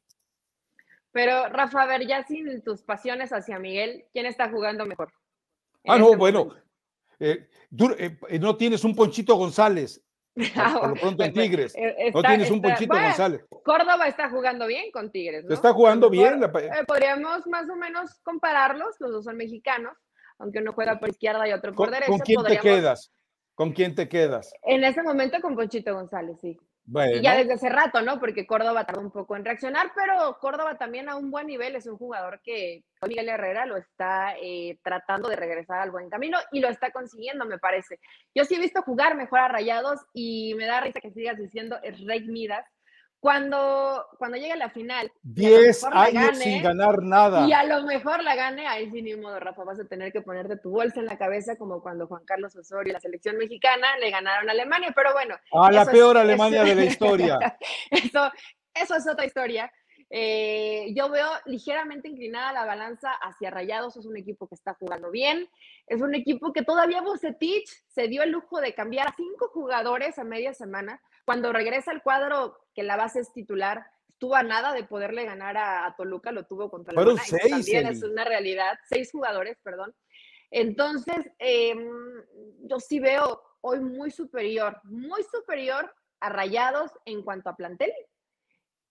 [1.12, 5.12] Pero, Rafa, a ver, ya sin tus pasiones hacia Miguel, ¿quién está jugando mejor?
[5.86, 6.56] Ah, no, este bueno.
[7.20, 7.48] Eh,
[8.40, 10.02] no tienes un Ponchito González.
[10.56, 11.76] Ah, por, lo pronto en Tigres.
[12.14, 13.46] no tienes un Ponchito González.
[13.64, 15.46] Córdoba está jugando bien con Tigres.
[15.46, 15.54] ¿no?
[15.54, 16.42] Está jugando bien.
[16.44, 19.98] Eh, podríamos más o menos compararlos, los dos son mexicanos,
[20.40, 22.08] aunque uno juega por izquierda y otro por derecha.
[22.10, 23.12] ¿Con quién te quedas?
[23.56, 24.54] ¿Con quién te quedas?
[24.64, 26.58] En ese momento con Ponchito González, sí.
[26.86, 28.20] Y ya desde hace rato, ¿no?
[28.20, 31.86] Porque Córdoba tardó un poco en reaccionar, pero Córdoba también a un buen nivel es
[31.86, 36.60] un jugador que Miguel Herrera lo está eh, tratando de regresar al buen camino y
[36.60, 38.00] lo está consiguiendo, me parece.
[38.36, 41.78] Yo sí he visto jugar mejor a Rayados y me da risa que sigas diciendo
[41.84, 42.66] es Rey Midas,
[43.22, 45.12] cuando, cuando llegue a la final.
[45.22, 47.48] 10 años sin ganar nada.
[47.48, 50.22] Y a lo mejor la gane, ahí sí ni modo, Rafa, vas a tener que
[50.22, 53.96] ponerte tu bolsa en la cabeza como cuando Juan Carlos Osorio y la selección mexicana
[54.00, 55.36] le ganaron a Alemania, pero bueno.
[55.54, 57.38] A la peor Alemania de la historia.
[57.92, 58.32] eso,
[58.74, 59.72] eso es otra historia.
[60.10, 65.12] Eh, yo veo ligeramente inclinada la balanza hacia Rayados, es un equipo que está jugando
[65.12, 65.48] bien,
[65.86, 70.18] es un equipo que todavía Bucetich se dio el lujo de cambiar a cinco jugadores
[70.18, 71.02] a media semana,
[71.32, 75.56] cuando regresa al cuadro, que la base es titular, estuvo a nada de poderle ganar
[75.56, 79.96] a, Toluca, lo tuvo contra la seis, También es una realidad, seis jugadores, perdón.
[80.50, 81.90] Entonces, em,
[82.64, 87.94] yo sí veo hoy muy superior, muy superior a Rayados en cuanto a plantel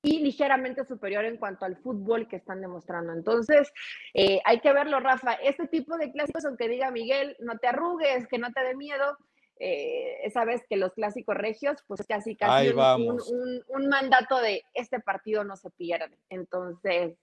[0.03, 3.13] y ligeramente superior en cuanto al fútbol que están demostrando.
[3.13, 3.71] Entonces,
[4.15, 5.35] eh, hay que verlo, Rafa.
[5.35, 9.19] Este tipo de clásicos, aunque diga Miguel, no te arrugues, que no te dé miedo,
[9.63, 15.45] eh, esa vez que los clásicos regios, pues casi casi un, mandato de este partido
[15.45, 16.17] no se pierde.
[16.31, 17.19] Entonces,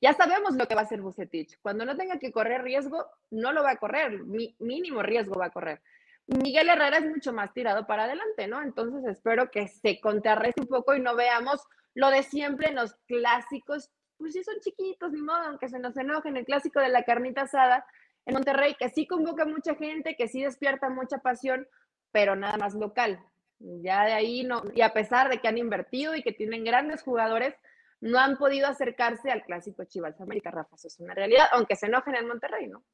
[0.00, 1.58] ya sabemos lo que va a hacer Bucetich.
[1.60, 4.20] Cuando no tenga que correr riesgo, no lo va a correr,
[4.58, 5.82] mínimo riesgo va a correr.
[6.26, 8.62] Miguel Herrera es mucho más tirado para adelante, ¿no?
[8.62, 11.60] Entonces espero que se contrarreste un poco y no veamos
[11.94, 15.94] lo de siempre en los clásicos, pues sí son chiquitos, ni modo, aunque se nos
[15.98, 17.84] enojen, el clásico de la carnita asada
[18.24, 21.66] en Monterrey, que sí convoca mucha gente, que sí despierta mucha pasión,
[22.12, 23.20] pero nada más local.
[23.58, 27.02] Ya de ahí no, y a pesar de que han invertido y que tienen grandes
[27.02, 27.54] jugadores,
[28.00, 30.74] no han podido acercarse al clásico Chivas América, Rafa.
[30.74, 32.84] Eso es una realidad, aunque se enojen en Monterrey, ¿no?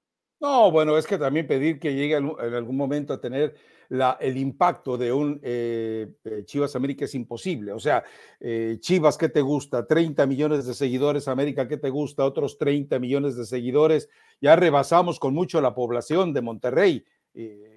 [0.40, 3.56] No, bueno, es que también pedir que llegue en algún momento a tener
[3.88, 7.72] la, el impacto de un eh, eh, Chivas América es imposible.
[7.72, 8.04] O sea,
[8.38, 9.86] eh, Chivas, ¿qué te gusta?
[9.86, 12.24] 30 millones de seguidores, América, ¿qué te gusta?
[12.24, 14.08] Otros 30 millones de seguidores.
[14.40, 17.04] Ya rebasamos con mucho la población de Monterrey,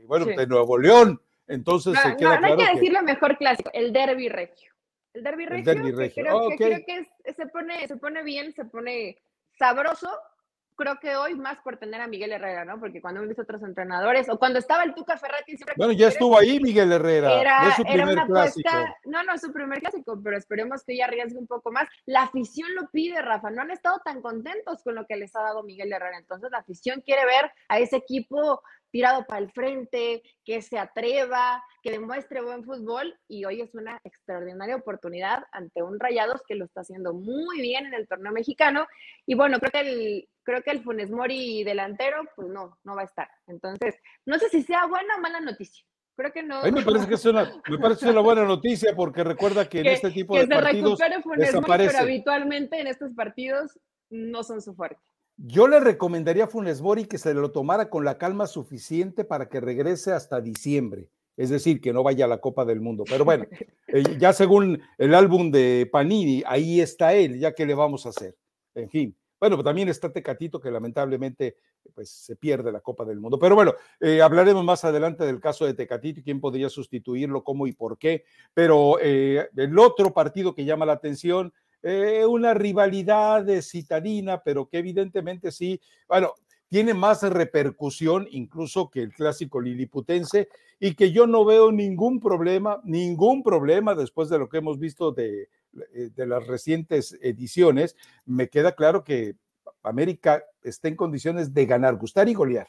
[0.05, 1.19] bueno, de Nuevo León.
[1.47, 4.71] Entonces no, se queda no, hay que, decirlo mejor clásico, el derby regio.
[5.13, 9.21] El derby regio, creo, que, se, pone, se pone bien, se pone
[9.57, 10.09] sabroso,
[10.81, 12.79] creo que hoy más por tener a Miguel Herrera, ¿no?
[12.79, 15.75] Porque cuando hemos visto otros entrenadores, o cuando estaba el Tuca Ferretti, siempre...
[15.77, 17.39] Bueno, ya estuvo ahí Miguel Herrera.
[17.39, 21.47] Era, era una apuesta, no, no, su primer clásico, pero esperemos que ya arriesgue un
[21.47, 21.87] poco más.
[22.05, 25.41] La afición lo pide, Rafa, no han estado tan contentos con lo que les ha
[25.41, 30.21] dado Miguel Herrera, entonces la afición quiere ver a ese equipo tirado para el frente,
[30.45, 35.99] que se atreva, que demuestre buen fútbol y hoy es una extraordinaria oportunidad ante un
[35.99, 38.85] Rayados que lo está haciendo muy bien en el torneo mexicano
[39.25, 43.01] y bueno, creo que el creo que el Funes Mori delantero pues no, no va
[43.01, 43.29] a estar.
[43.47, 45.85] Entonces, no sé si sea buena o mala noticia.
[46.15, 46.59] Creo que no.
[46.59, 49.79] A mí me parece que es una, me parece una buena noticia porque recuerda que,
[49.79, 54.75] en este tipo de partidos Funes Mori, pero habitualmente en estos partidos no son su
[54.75, 55.01] fuerte.
[55.43, 59.49] Yo le recomendaría a Funes Mori que se lo tomara con la calma suficiente para
[59.49, 61.09] que regrese hasta diciembre.
[61.35, 63.05] Es decir, que no vaya a la Copa del Mundo.
[63.09, 63.45] Pero bueno,
[63.87, 68.09] eh, ya según el álbum de Panini, ahí está él, ya que le vamos a
[68.09, 68.35] hacer.
[68.75, 69.15] En fin.
[69.39, 71.57] Bueno, también está Tecatito, que lamentablemente
[71.95, 73.39] pues, se pierde la Copa del Mundo.
[73.39, 77.65] Pero bueno, eh, hablaremos más adelante del caso de Tecatito y quién podría sustituirlo, cómo
[77.65, 78.25] y por qué.
[78.53, 81.51] Pero eh, el otro partido que llama la atención
[81.83, 86.33] eh, una rivalidad de citadina, pero que evidentemente sí, bueno,
[86.67, 90.47] tiene más repercusión incluso que el clásico liliputense
[90.79, 95.11] y que yo no veo ningún problema, ningún problema después de lo que hemos visto
[95.11, 95.49] de,
[95.93, 99.35] eh, de las recientes ediciones, me queda claro que
[99.83, 102.67] América está en condiciones de ganar, gustar y golear.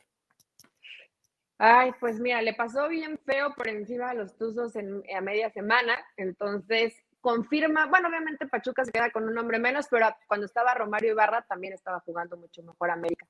[1.58, 5.48] Ay, pues mira, le pasó bien feo por encima de los Tuzos en, a media
[5.50, 10.74] semana, entonces confirma, bueno, obviamente Pachuca se queda con un hombre menos, pero cuando estaba
[10.74, 13.26] Romario Ibarra también estaba jugando mucho mejor América.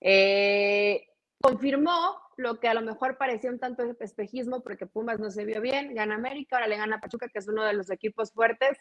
[0.00, 1.08] Eh,
[1.40, 5.60] confirmó lo que a lo mejor parecía un tanto espejismo porque Pumas no se vio
[5.60, 8.78] bien, gana América, ahora le gana Pachuca, que es uno de los equipos fuertes.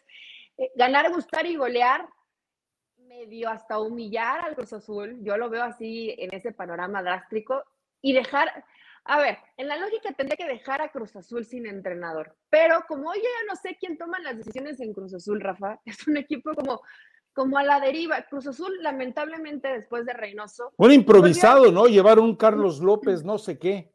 [0.57, 2.07] Eh, ganar, gustar y golear
[2.97, 7.63] medio hasta humillar al Cruz Azul, yo lo veo así en ese panorama drástico
[8.01, 8.65] y dejar,
[9.05, 13.13] a ver, en la lógica tendría que dejar a Cruz Azul sin entrenador, pero como
[13.13, 16.53] yo ya no sé quién toma las decisiones en Cruz Azul, Rafa, es un equipo
[16.53, 16.81] como,
[17.33, 18.21] como a la deriva.
[18.23, 20.73] Cruz Azul, lamentablemente, después de Reynoso.
[20.77, 21.88] Un improvisado, ¿no?
[21.88, 23.91] Llevar un Carlos López, no sé qué.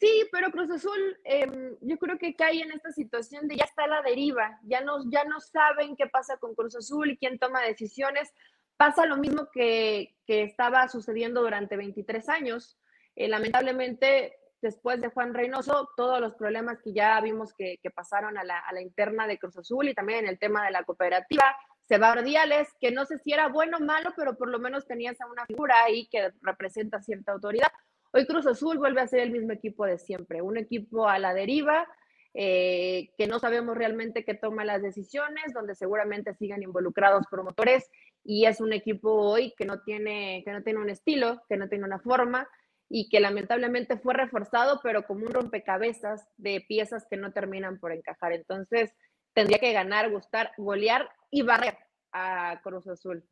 [0.00, 3.84] Sí, pero Cruz Azul, em, yo creo que cae en esta situación de ya está
[3.84, 7.38] a la deriva, ya no, ya no saben qué pasa con Cruz Azul y quién
[7.38, 8.32] toma decisiones.
[8.78, 12.78] Pasa lo mismo que, que estaba sucediendo durante 23 años.
[13.20, 18.44] Eh, lamentablemente, después de Juan Reynoso, todos los problemas que ya vimos que, pasaron a
[18.44, 21.54] la, interna de Cruz Azul y también en el tema de la cooperativa,
[21.84, 24.86] se va Diales, que no sé si era bueno o malo, pero por lo menos
[24.86, 27.68] tenías a una figura ahí que representa cierta autoridad.
[28.14, 31.34] Hoy Cruz Azul vuelve a ser el mismo equipo de siempre, un equipo a la
[31.34, 31.86] deriva,
[32.32, 37.90] eh, que no sabemos realmente qué toma las decisiones, donde seguramente sigan involucrados promotores,
[38.24, 41.68] y es un equipo hoy que no tiene, que no tiene un estilo, que no
[41.68, 42.48] tiene una forma,
[42.92, 47.92] y que lamentablemente fue reforzado, pero como un rompecabezas de piezas que no terminan por
[47.92, 48.32] encajar.
[48.32, 48.90] Entonces,
[49.32, 51.78] tendría que ganar, gustar, golear y barrer
[52.12, 53.24] a Cruz Azul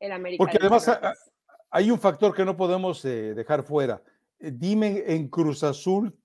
[0.00, 0.42] en América.
[0.42, 0.90] Porque además
[1.70, 4.02] hay un factor que no podemos eh, dejar fuera.
[4.40, 6.18] Eh, dime en Cruz Azul,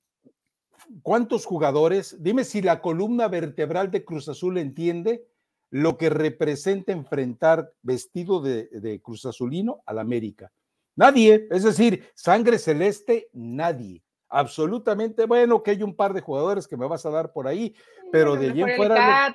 [1.04, 2.17] ¿cuántos jugadores?
[2.23, 5.28] Dime si la columna vertebral de Cruz Azul entiende
[5.69, 10.52] lo que representa enfrentar vestido de, de Cruz Azulino al América.
[10.99, 14.03] Nadie, es decir, sangre celeste, nadie.
[14.27, 17.73] Absolutamente, bueno, que hay un par de jugadores que me vas a dar por ahí,
[18.12, 19.33] pero de allí fuera.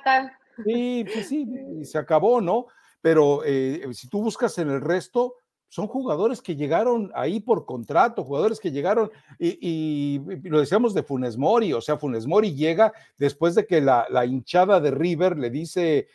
[0.63, 1.47] Sí, sí, sí,
[1.85, 2.67] se acabó, ¿no?
[3.01, 8.23] Pero eh, si tú buscas en el resto, son jugadores que llegaron ahí por contrato,
[8.23, 13.55] jugadores que llegaron, y, lo decíamos de Funes Mori, o sea, Funes Mori llega después
[13.55, 16.09] de que la, hinchada de River le dice,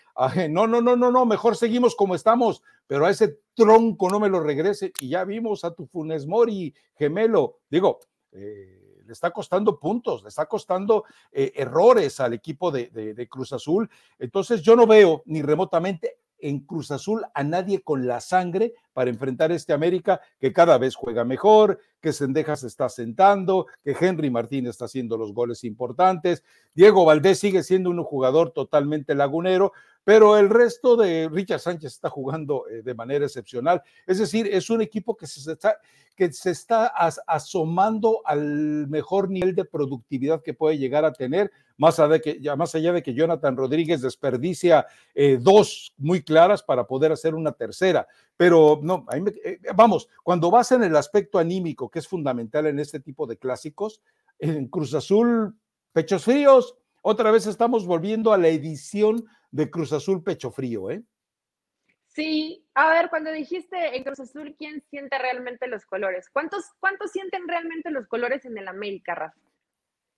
[0.49, 4.29] no, no, no, no, no, mejor seguimos como estamos, pero a ese tronco no me
[4.29, 8.01] lo regrese, y ya vimos a tu Funes Mori gemelo, digo,
[8.33, 13.89] eh, le está costando puntos, le está costando eh, errores al equipo de Cruz Azul,
[14.19, 19.11] entonces yo no veo ni remotamente en Cruz Azul a nadie con la sangre para
[19.11, 24.71] enfrentar este América que cada vez juega mejor, que Sendejas está sentando, que Henry Martínez
[24.71, 26.43] está haciendo los goles importantes,
[26.75, 29.73] Diego Valdés sigue siendo un jugador totalmente lagunero,
[30.05, 33.83] pero el resto de Richard Sánchez está jugando eh, de manera excepcional.
[34.07, 35.79] Es decir, es un equipo que se está,
[36.17, 36.87] que se está
[37.27, 42.57] asomando al mejor nivel de productividad que puede llegar a tener, más allá de que,
[42.57, 47.53] más allá de que Jonathan Rodríguez desperdicia eh, dos muy claras para poder hacer una
[47.53, 48.07] tercera.
[48.37, 49.07] Pero no,
[49.45, 53.37] eh, vamos, cuando vas en el aspecto anímico, que es fundamental en este tipo de
[53.37, 54.03] clásicos,
[54.39, 55.57] en Cruz Azul,
[55.93, 61.03] pechos fríos, otra vez estamos volviendo a la edición de Cruz Azul Pecho Frío, ¿eh?
[62.07, 66.29] Sí, a ver, cuando dijiste en Cruz Azul, ¿quién siente realmente los colores?
[66.33, 69.39] ¿Cuántos, cuántos sienten realmente los colores en el América, Rafa?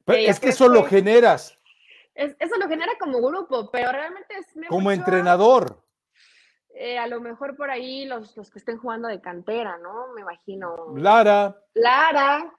[0.06, 1.58] Eh, es que eso lo generas.
[2.14, 4.46] eso lo genera como grupo, pero realmente es...
[4.68, 5.82] Como entrenador.
[6.74, 10.14] Eh, a lo mejor por ahí los, los que estén jugando de cantera, ¿no?
[10.14, 10.94] Me imagino.
[10.96, 11.54] Lara.
[11.74, 12.50] Lara,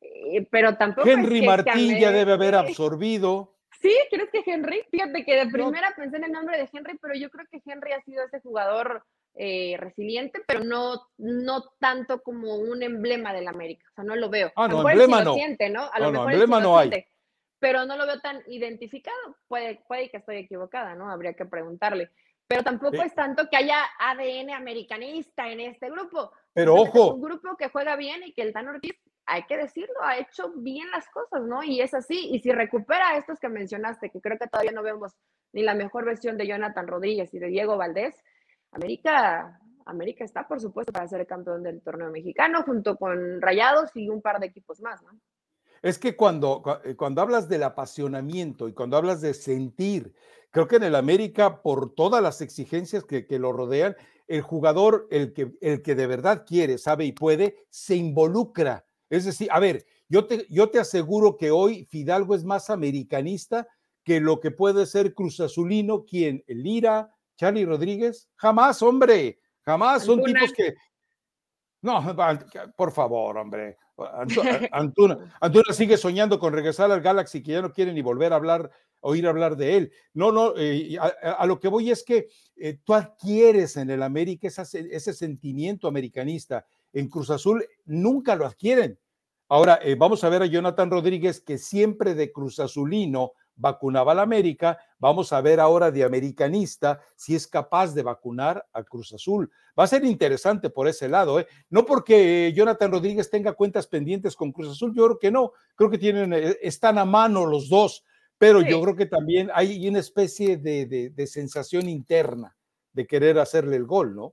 [0.00, 1.08] eh, pero tampoco.
[1.08, 3.51] Henry Martín ya debe haber absorbido.
[3.82, 4.84] Sí, ¿crees que Henry?
[4.90, 7.92] Fíjate que de primera pensé en el nombre de Henry, pero yo creo que Henry
[7.92, 9.04] ha sido ese jugador
[9.34, 13.84] eh, resiliente, pero no, no tanto como un emblema del América.
[13.90, 14.52] O sea, no lo veo.
[14.54, 15.34] Ah, no, emblema no.
[15.70, 15.90] ¿no?
[15.92, 17.04] A lo mejor emblema no hay.
[17.58, 19.36] Pero no lo veo tan identificado.
[19.48, 21.10] Puede, puede que estoy equivocada, ¿no?
[21.10, 22.10] Habría que preguntarle.
[22.46, 26.32] Pero tampoco es tanto que haya ADN americanista en este grupo.
[26.52, 27.06] Pero ojo.
[27.06, 28.94] Es un grupo que juega bien y que el Dan Ortiz
[29.26, 31.62] hay que decirlo, ha hecho bien las cosas, ¿no?
[31.62, 32.30] Y es así.
[32.32, 35.12] Y si recupera estos que mencionaste, que creo que todavía no vemos
[35.52, 38.16] ni la mejor versión de Jonathan Rodríguez y de Diego Valdés,
[38.72, 43.90] América, América está, por supuesto, para ser el campeón del torneo mexicano, junto con Rayados
[43.94, 45.10] y un par de equipos más, ¿no?
[45.82, 50.14] Es que cuando, eh, cuando hablas del apasionamiento y cuando hablas de sentir,
[50.50, 53.96] creo que en el América, por todas las exigencias que, que lo rodean,
[54.28, 59.26] el jugador, el que, el que de verdad quiere, sabe y puede, se involucra es
[59.26, 63.68] decir, a ver, yo te, yo te aseguro que hoy Fidalgo es más americanista
[64.04, 70.22] que lo que puede ser Cruz Azulino, quien, Lira, Charlie Rodríguez, jamás, hombre, jamás son
[70.22, 70.74] tipos que...
[71.82, 72.00] No,
[72.76, 73.76] por favor, hombre.
[74.72, 78.36] Antuna, Antuna, sigue soñando con regresar al Galaxy, que ya no quiere ni volver a
[78.36, 79.92] hablar, oír hablar de él.
[80.14, 84.48] No, no, eh, a, lo que voy es que eh, tú adquieres en el América
[84.48, 86.64] ese sentimiento americanista.
[86.94, 88.98] En Cruz Azul nunca lo adquieren.
[89.52, 94.14] Ahora, eh, vamos a ver a Jonathan Rodríguez, que siempre de Cruz Azulino vacunaba a
[94.14, 94.78] la América.
[94.98, 99.50] Vamos a ver ahora de americanista si es capaz de vacunar a Cruz Azul.
[99.78, 101.46] Va a ser interesante por ese lado, ¿eh?
[101.68, 105.52] No porque Jonathan Rodríguez tenga cuentas pendientes con Cruz Azul, yo creo que no.
[105.74, 108.06] Creo que tienen, eh, están a mano los dos,
[108.38, 112.56] pero yo creo que también hay una especie de sensación interna
[112.94, 114.32] de querer hacerle el gol, ¿no?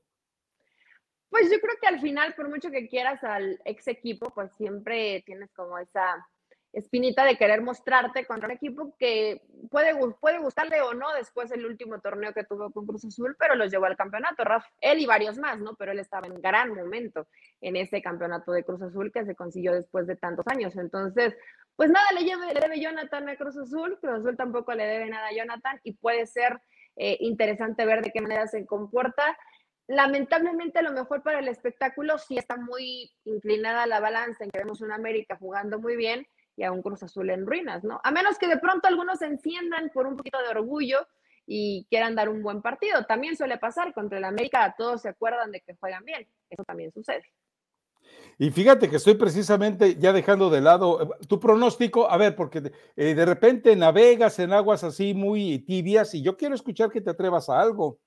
[1.29, 5.21] Pues yo creo que al final, por mucho que quieras al ex equipo, pues siempre
[5.25, 6.25] tienes como esa
[6.73, 11.65] espinita de querer mostrarte contra un equipo que puede, puede gustarle o no después del
[11.65, 15.05] último torneo que tuvo con Cruz Azul, pero los llevó al campeonato, Raf, él y
[15.05, 15.75] varios más, ¿no?
[15.75, 17.27] Pero él estaba en gran momento
[17.61, 20.75] en ese campeonato de Cruz Azul que se consiguió después de tantos años.
[20.77, 21.35] Entonces,
[21.75, 25.09] pues nada le, lleve, le debe Jonathan a Cruz Azul, Cruz Azul tampoco le debe
[25.09, 26.61] nada a Jonathan y puede ser
[26.97, 29.37] eh, interesante ver de qué manera se comporta
[29.89, 34.59] lamentablemente a lo mejor para el espectáculo sí está muy inclinada la balanza en que
[34.59, 37.99] vemos una América jugando muy bien y a un Cruz Azul en ruinas, ¿no?
[38.03, 41.07] A menos que de pronto algunos se enciendan por un poquito de orgullo
[41.47, 43.03] y quieran dar un buen partido.
[43.05, 46.91] También suele pasar, contra el América todos se acuerdan de que juegan bien, eso también
[46.91, 47.23] sucede.
[48.37, 52.71] Y fíjate que estoy precisamente ya dejando de lado eh, tu pronóstico, a ver, porque
[52.95, 57.09] eh, de repente navegas en aguas así muy tibias y yo quiero escuchar que te
[57.09, 57.99] atrevas a algo.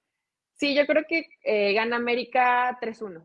[0.62, 3.24] Sí, yo creo que eh, gana América 3-1.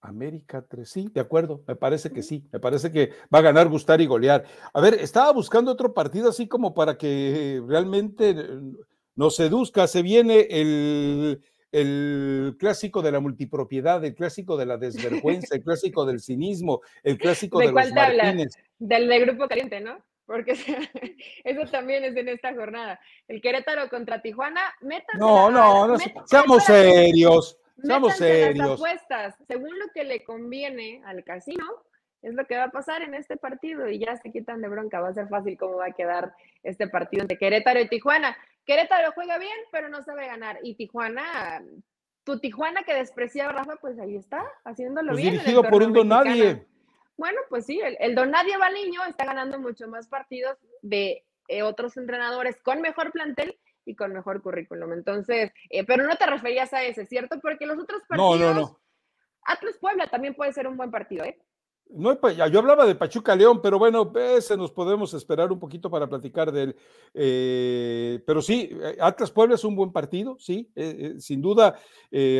[0.00, 3.66] América 3, sí, de acuerdo, me parece que sí, me parece que va a ganar,
[3.66, 4.44] gustar y golear.
[4.72, 8.36] A ver, estaba buscando otro partido así como para que realmente
[9.16, 9.88] nos seduzca.
[9.88, 16.20] Se viene el, clásico de la multipropiedad, el clásico de la desvergüenza, el clásico del
[16.20, 18.52] cinismo, el clásico de, los Martínez.
[18.78, 19.98] Del de Grupo Caliente, ¿no?
[20.26, 20.52] Porque
[21.44, 23.00] eso también es en esta jornada.
[23.28, 25.18] El Querétaro contra Tijuana, metan.
[25.18, 25.96] No, no, no,
[26.26, 28.56] seamos serios, seamos serios.
[28.56, 31.64] Las apuestas, según lo que le conviene al casino,
[32.22, 35.00] es lo que va a pasar en este partido y ya se quitan de bronca,
[35.00, 38.36] va a ser fácil cómo va a quedar este partido entre Querétaro y Tijuana.
[38.64, 41.62] Querétaro juega bien, pero no sabe ganar y Tijuana,
[42.24, 45.34] tu Tijuana que despreciaba Rafa, pues ahí está, haciéndolo pues bien.
[45.34, 46.66] Dirigido por un don nadie.
[47.16, 51.62] Bueno, pues sí, el, el don Nadie Baliño está ganando mucho más partidos de eh,
[51.62, 54.92] otros entrenadores con mejor plantel y con mejor currículum.
[54.92, 57.38] Entonces, eh, pero no te referías a ese, ¿cierto?
[57.40, 58.40] Porque los otros partidos.
[58.40, 58.80] No, no, no.
[59.42, 61.38] Atlas Puebla también puede ser un buen partido, ¿eh?
[61.88, 66.08] No, yo hablaba de Pachuca León, pero bueno, ese nos podemos esperar un poquito para
[66.08, 66.76] platicar de él.
[67.14, 70.68] Eh, pero sí, Atlas Puebla es un buen partido, sí,
[71.20, 71.78] sin duda.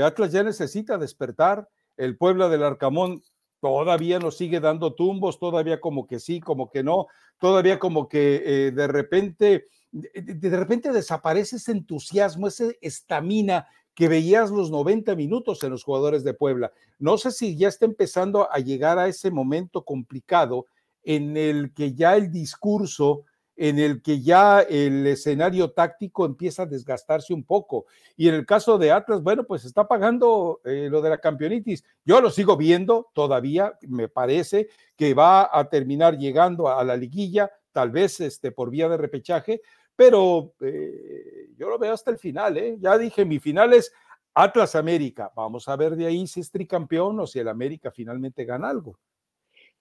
[0.02, 1.68] Atlas ya necesita despertar.
[1.96, 3.22] El Puebla del Arcamón
[3.60, 7.06] todavía nos sigue dando tumbos, todavía como que sí, como que no,
[7.38, 14.50] todavía como que eh, de repente, de, repente desaparece ese entusiasmo, esa estamina que veías
[14.50, 16.72] los 90 minutos en los jugadores de Puebla.
[16.98, 20.66] No sé si ya está empezando a llegar a ese momento complicado
[21.02, 23.24] en el que ya el discurso
[23.56, 27.86] en el que ya el escenario táctico empieza a desgastarse un poco.
[28.16, 31.84] Y en el caso de Atlas, bueno, pues está pagando eh, lo de la campeonitis.
[32.04, 37.50] Yo lo sigo viendo todavía, me parece que va a terminar llegando a la liguilla,
[37.72, 39.62] tal vez este, por vía de repechaje,
[39.94, 42.56] pero eh, yo lo veo hasta el final.
[42.58, 42.76] ¿eh?
[42.78, 43.92] Ya dije, mi final es
[44.34, 45.32] Atlas América.
[45.34, 48.98] Vamos a ver de ahí si es tricampeón o si el América finalmente gana algo.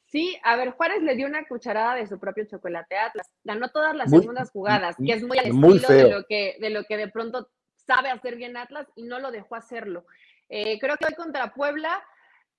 [0.08, 3.32] Sí, a ver, Juárez le dio una cucharada de su propio chocolate a Atlas.
[3.44, 6.84] Ganó todas las segundas jugadas, que es muy al estilo de lo, que, de lo
[6.84, 10.06] que de pronto sabe hacer bien Atlas y no lo dejó hacerlo.
[10.50, 12.04] Eh, creo que hoy contra Puebla,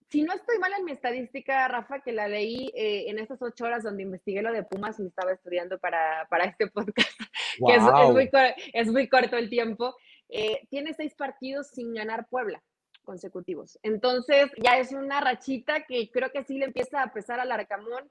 [0.09, 3.65] si no estoy mal en mi estadística, Rafa, que la leí eh, en estas ocho
[3.65, 7.09] horas donde investigué lo de Pumas y estaba estudiando para, este podcast,
[7.67, 8.31] que
[8.73, 9.95] es, muy, corto el tiempo,
[10.29, 12.63] eh, tiene seis partidos sin ganar Puebla
[13.07, 13.79] consecutivos.
[13.83, 18.11] Entonces ya es una rachita que creo que sí le empieza a pesar al Arcamón.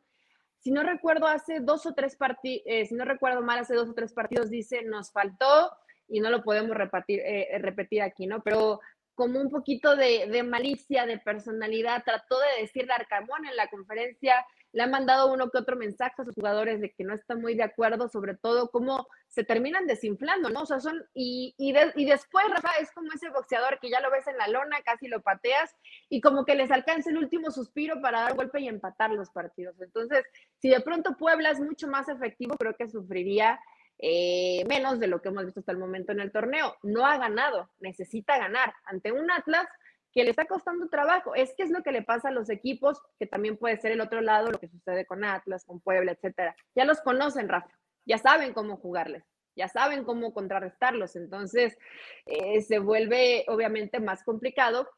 [0.58, 3.94] Si no recuerdo, hace dos o tres partidos, si no recuerdo mal, hace dos o
[3.94, 5.72] tres partidos dice, nos faltó
[6.08, 7.22] y no lo podemos repetir,
[7.60, 8.42] repetir aquí, ¿no?
[8.42, 8.80] Pero
[9.16, 12.04] como un poquito de, malicia, de personalidad.
[12.04, 16.26] Trató de decirle Arcamón en la conferencia, le ha mandado uno que otro mensaje a
[16.26, 20.50] sus jugadores de que no está muy de acuerdo, sobre todo cómo se terminan desinflando,
[20.50, 20.64] ¿no?
[20.64, 24.12] O sea, son, y, y, y después, Rafa, es como ese boxeador que ya lo
[24.12, 25.74] ves en la lona, casi lo pateas,
[26.10, 29.80] y como que les alcanza el último suspiro para dar golpe y empatar los partidos.
[29.80, 30.26] Entonces,
[30.60, 33.58] si de pronto Puebla es mucho más efectivo, creo que sufriría
[34.00, 36.76] eh, menos de lo que hemos visto hasta el momento en el torneo.
[36.84, 39.68] No ha ganado, necesita ganar ante un Atlas
[40.16, 41.36] que le está costando trabajo.
[41.36, 44.02] Es que es lo que le pasa a los equipos, que también puede ser el
[44.02, 46.56] otro lado, lo que sucede con Atlas, con Puebla, etcétera.
[46.74, 47.70] Ya los conocen, Rafa,
[48.06, 49.26] ya saben cómo jugarles,
[49.58, 51.18] ya saben cómo contrarrestarlos.
[51.18, 51.78] Entonces,
[52.26, 54.90] eh, se vuelve obviamente más complicado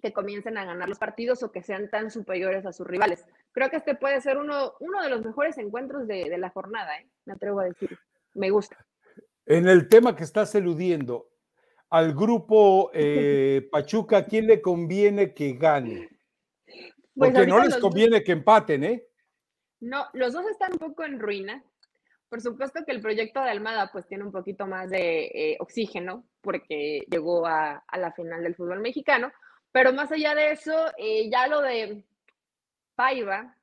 [0.00, 3.26] que comiencen a ganar los partidos o que sean tan superiores a sus rivales.
[3.52, 6.96] Creo que este puede ser uno, uno de los mejores encuentros de, de la jornada,
[6.98, 7.08] ¿eh?
[7.24, 7.98] me atrevo a decir
[8.34, 8.76] me gusta.
[9.46, 11.28] En el tema que estás eludiendo,
[11.94, 16.08] al grupo eh, Pachuca, quién le conviene que gane?
[17.14, 19.06] Pues Porque no les conviene que empaten, ¿eh?
[19.78, 21.62] No, los dos están un poco en ruina.
[22.28, 26.24] Por supuesto que el proyecto de Almada pues tiene un poquito más de eh, oxígeno
[26.40, 29.30] porque llegó a, la final del fútbol mexicano,
[29.70, 32.02] pero más allá de eso, eh, ya lo de
[32.96, 33.56] Paiva,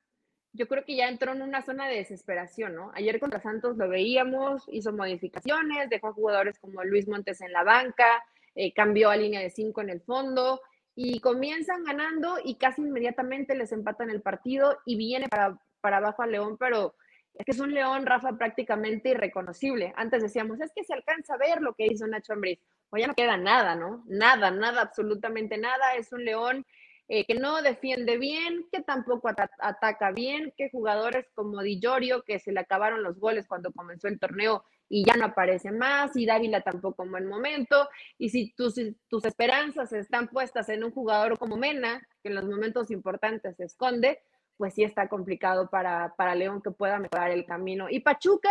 [0.52, 2.92] yo creo que ya entró en una zona de desesperación, ¿no?
[2.94, 8.22] Ayer contra Santos lo veíamos, hizo modificaciones, dejó jugadores como Luis Montes en la banca,
[8.54, 10.60] eh, cambió a línea de cinco en el fondo
[10.94, 16.22] y comienzan ganando y casi inmediatamente les empatan el partido y viene para, para abajo
[16.22, 16.94] al León, pero
[17.34, 19.94] es que es un León, Rafa, prácticamente irreconocible.
[19.96, 22.60] Antes decíamos, es que se alcanza a ver lo que hizo Nacho Ambriz.
[22.90, 24.04] Hoy ya no queda nada, ¿no?
[24.06, 25.94] Nada, nada, absolutamente nada.
[25.94, 26.66] Es un León
[27.14, 32.38] eh, que no defiende bien, que tampoco ataca bien, que jugadores como Di Giorgio, que
[32.38, 36.24] se le acabaron los goles cuando comenzó el torneo y ya no aparece más, y
[36.24, 37.86] Dávila tampoco en buen momento,
[38.16, 42.46] y si tus, tus esperanzas están puestas en un jugador como Mena, que en los
[42.46, 44.22] momentos importantes se esconde,
[44.56, 47.90] pues sí está complicado para, para León que pueda mejorar el camino.
[47.90, 48.48] Y Pachuca,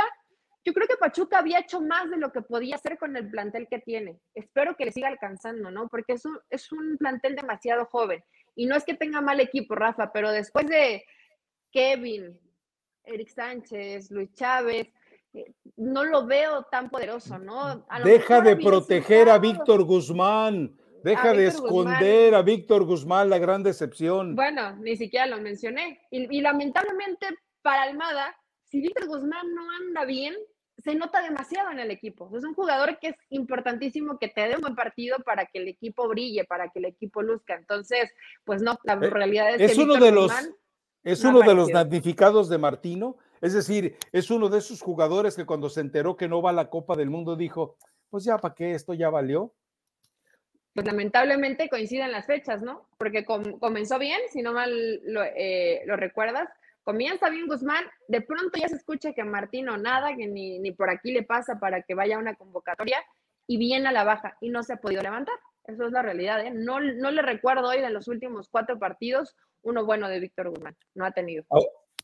[0.63, 3.67] yo creo que Pachuca había hecho más de lo que podía hacer con el plantel
[3.67, 4.19] que tiene.
[4.35, 5.87] Espero que le siga alcanzando, ¿no?
[5.87, 8.23] Porque es un, es un plantel demasiado joven.
[8.55, 11.05] Y no es que tenga mal equipo, Rafa, pero después de
[11.71, 12.39] Kevin,
[13.03, 14.87] Eric Sánchez, Luis Chávez,
[15.33, 17.85] eh, no lo veo tan poderoso, ¿no?
[18.03, 20.77] Deja de proteger a Víctor Guzmán.
[21.03, 24.35] Deja de esconder a Víctor Guzmán, la gran decepción.
[24.35, 25.99] Bueno, ni siquiera lo mencioné.
[26.11, 27.27] y lamentablemente
[27.63, 28.35] para Almada,
[28.65, 30.35] si Víctor Guzmán no anda bien,
[30.77, 32.29] se nota demasiado en el equipo.
[32.35, 35.67] Es un jugador que es importantísimo que te dé un buen partido para que el
[35.67, 37.55] equipo brille, para que el equipo luzca.
[37.55, 38.11] Entonces,
[38.43, 40.31] pues no, la eh, realidad es, es uno de los
[41.03, 43.17] es uno de los damnificados de Martino.
[43.41, 46.53] Es decir, es uno de esos jugadores que cuando se enteró que no va a
[46.53, 47.75] la Copa del Mundo dijo,
[48.09, 48.73] pues ya, ¿para qué?
[48.73, 49.53] Esto ya valió.
[50.73, 52.87] Pues lamentablemente coinciden las fechas, ¿no?
[52.97, 56.49] Porque comenzó bien, si no mal lo, eh, lo recuerdas,
[56.83, 60.71] Comienza bien Guzmán, de pronto ya se escucha que a Martino nada, que ni, ni
[60.71, 62.97] por aquí le pasa para que vaya a una convocatoria
[63.47, 65.35] y viene a la baja y no se ha podido levantar.
[65.65, 66.43] Eso es la realidad.
[66.45, 66.51] ¿eh?
[66.51, 70.75] No, no le recuerdo hoy de los últimos cuatro partidos uno bueno de Víctor Guzmán.
[70.95, 71.45] No ha tenido.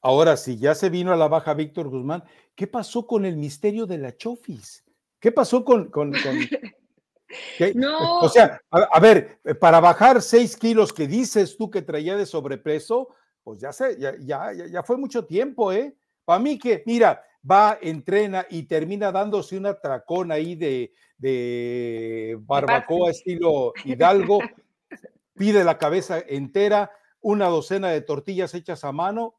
[0.01, 2.23] Ahora, si ya se vino a la baja Víctor Guzmán,
[2.55, 4.83] ¿qué pasó con el misterio de la Chofis?
[5.19, 5.89] ¿Qué pasó con...
[5.89, 6.11] con,
[7.75, 8.19] No.
[8.19, 13.09] O sea, a, ver, para bajar seis kilos que dices tú que traía de sobrepeso,
[13.47, 15.95] pues ya, sé, ya, ya, ya fue mucho tiempo, ¿eh?
[16.25, 23.11] Para mí que, mira, va, entrena y termina dándose una tracón ahí de, de barbacoa
[23.11, 24.39] estilo Hidalgo,
[25.33, 26.91] pide la cabeza entera,
[27.21, 29.35] una docena de tortillas hechas a mano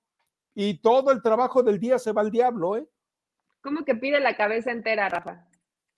[0.55, 2.89] y todo el trabajo del día se va al diablo, ¿eh?
[3.61, 5.47] ¿Cómo que pide la cabeza entera, Rafa?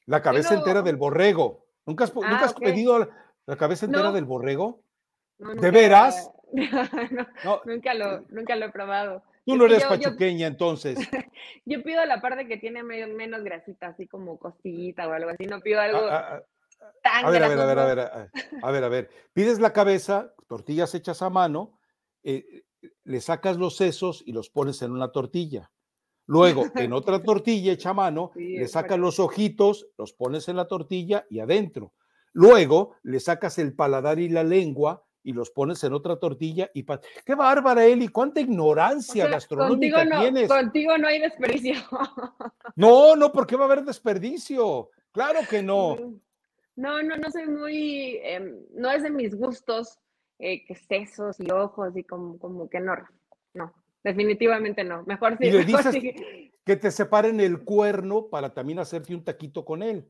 [0.07, 1.65] La cabeza entera del borrego.
[1.87, 3.09] ¿Nunca has, ¿nunca has ah, pedido
[3.47, 4.83] la, cabeza entera del borrego?
[5.39, 6.29] ¿De veras?
[7.45, 9.23] no, nunca, lo, nunca lo he probado.
[9.45, 10.99] Tú no eres pachuqueña, entonces.
[11.65, 15.47] yo pido la parte que tiene menos grasita, así como costillita o algo así.
[15.47, 16.43] No pido algo a,
[17.03, 18.01] tan a ver, a ver, a ver, a ver,
[18.63, 19.11] a ver, a ver.
[19.33, 21.79] Pides la cabeza, tortillas hechas a mano,
[22.23, 22.65] eh,
[23.05, 25.71] le sacas los sesos y los pones en una tortilla.
[26.27, 30.69] Luego, en otra tortilla hecha a mano, le sacas los ojitos, los pones en la
[30.69, 31.93] tortilla y adentro.
[32.33, 36.85] Luego, le sacas el paladar y la lengua y los pones en otra tortilla y
[37.25, 40.49] qué bárbara Eli, cuánta ignorancia gastronómica contigo no, tienes.
[40.49, 41.75] Contigo no hay desperdicio.
[42.77, 44.91] No, no, ¿por qué va a haber desperdicio?
[45.11, 45.97] Claro que no.
[46.77, 49.99] No, no, no soy muy, em, no es de mis gustos
[50.39, 52.95] eh, que sesos y ojos y como, como que no,
[53.53, 55.03] no, definitivamente no.
[55.03, 55.95] Mejor si y le dices
[56.65, 60.09] que te separen el cuerno para también hacerte un taquito con él.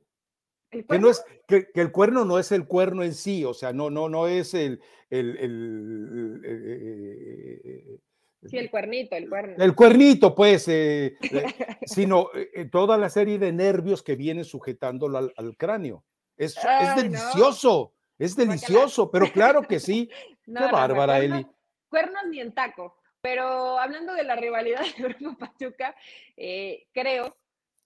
[0.70, 3.90] Que, no es, que, el cuerno no es el cuerno en sí, o sea, no,
[3.90, 7.98] no, no es el, el, el, eh, eh,
[8.46, 9.56] sí, el cuernito, el cuerno.
[9.58, 11.16] El cuernito, pues, eh,
[11.84, 12.30] sino
[12.70, 16.04] toda la serie de nervios que vienen sujetándolo al, cráneo.
[16.36, 20.08] Es, es delicioso, es delicioso, pero claro que sí.
[20.46, 21.44] Qué bárbara, Eli.
[21.88, 22.96] Cuernos ni en taco.
[23.20, 25.96] Pero hablando de la rivalidad de Grupo Pachuca,
[26.36, 27.36] creo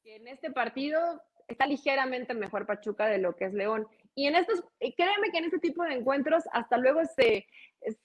[0.03, 3.87] que en este partido está ligeramente mejor Pachuca de lo que es León.
[4.15, 7.47] Y en estos, créeme que en este tipo de encuentros hasta luego se,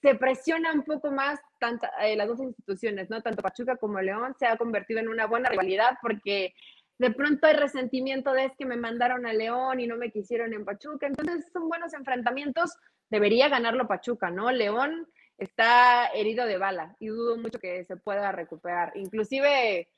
[0.02, 3.22] se presiona un poco más tanto, eh, las dos instituciones, ¿no?
[3.22, 6.54] Tanto Pachuca como León se ha convertido en una buena rivalidad porque
[6.98, 10.52] de pronto hay resentimiento de es que me mandaron a León y no me quisieron
[10.52, 11.06] en Pachuca.
[11.06, 12.76] Entonces son buenos enfrentamientos.
[13.08, 14.50] Debería ganarlo Pachuca, ¿no?
[14.50, 18.92] León está herido de bala y dudo mucho que se pueda recuperar.
[18.96, 19.88] Inclusive...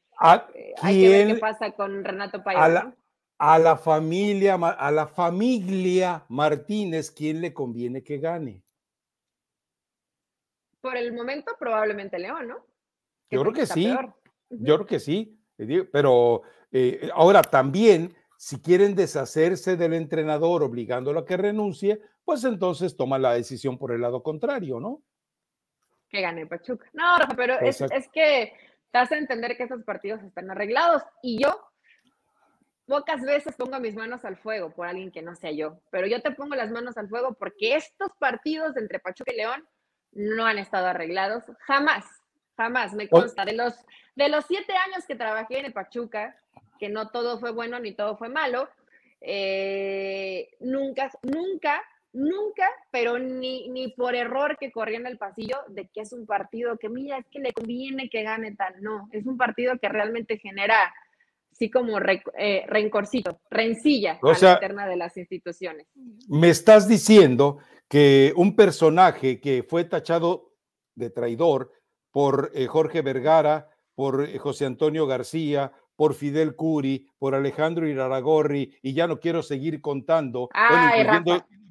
[0.54, 2.94] Eh, hay que ver qué pasa con Renato Payá a la
[3.82, 8.62] familia, a la familia Martínez, ¿quién le conviene que gane?
[10.80, 12.66] Por el momento, probablemente León, ¿no?
[13.30, 13.94] Yo creo que sí.
[14.50, 15.38] Yo creo que sí.
[15.92, 22.96] Pero eh, ahora también, si quieren deshacerse del entrenador obligándolo a que renuncie, pues entonces
[22.96, 25.02] toma la decisión por el lado contrario, ¿no?
[26.08, 26.86] Que gane Pachuca.
[26.92, 28.52] No, pero es, es, que
[28.90, 31.02] te hace entender que esos partidos están arreglados.
[31.22, 31.71] Y yo
[32.86, 36.20] pocas veces pongo mis manos al fuego por alguien que no sea yo, pero yo
[36.20, 39.66] te pongo las manos al fuego porque estos partidos entre Pachuca y León
[40.12, 42.04] no han estado arreglados jamás,
[42.56, 43.44] jamás, me consta.
[43.44, 43.74] De los,
[44.14, 46.36] de los siete años que trabajé en el Pachuca,
[46.78, 48.68] que no todo fue bueno ni todo fue malo,
[49.20, 55.88] eh, nunca, nunca, nunca, pero ni, ni por error que corría en el pasillo de
[55.88, 58.82] que es un partido que, mira, es que le conviene que gane tal.
[58.82, 60.92] No, es un partido que realmente genera
[61.62, 61.96] sí como
[62.36, 65.86] eh, rencorcito, rencilla a la interna de las instituciones.
[66.28, 67.58] Me estás diciendo
[67.88, 70.54] que un personaje que fue tachado
[70.96, 71.70] de traidor
[72.10, 78.76] por eh, Jorge Vergara, por eh, José Antonio García, por Fidel Curi, por Alejandro Iraragorri,
[78.82, 81.04] y ya no quiero seguir contando, Ay,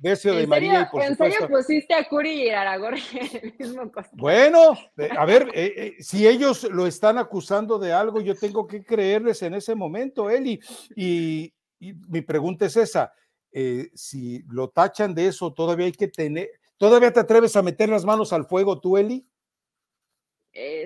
[0.04, 0.56] ¿En serio,
[0.94, 4.18] ¿En serio pusiste a Curi y Aragorri en el mismo costado?
[4.18, 4.74] Bueno,
[5.18, 9.44] a ver, eh, eh, si ellos lo están acusando de algo, yo tengo que creerles
[9.44, 10.60] en ese momento, Eli.
[10.96, 13.12] Y, mi pregunta es esa,
[13.52, 17.90] eh, si lo tachan de eso, todavía hay que tener, ¿todavía te atreves a meter
[17.90, 19.26] las manos al fuego tú, Eli?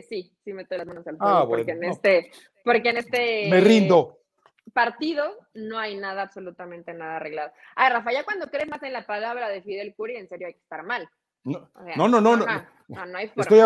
[0.08, 2.32] sí, sí meto las manos al fuego, ah, porque en este,
[2.64, 3.50] porque en este...
[3.50, 4.20] Me rindo
[4.76, 5.24] partido
[5.54, 7.54] no hay nada, absolutamente nada arreglado.
[7.78, 10.54] Ay, Rafa, ya cuando crees más en la palabra de Fidel Curi, en serio hay
[10.54, 11.10] que estar mal.
[11.46, 12.46] No, no, no, no, no,
[13.36, 13.60] estoy,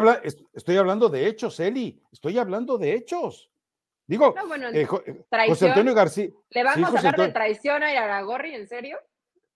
[0.53, 1.99] estoy, hablando de hechos, Eli.
[2.11, 3.49] Estoy hablando de hechos.
[4.05, 4.35] Digo,
[4.73, 6.29] eh, eh, José Antonio García.
[6.49, 8.99] ¿Le vamos a hablar de traición a Iraragorri, en serio?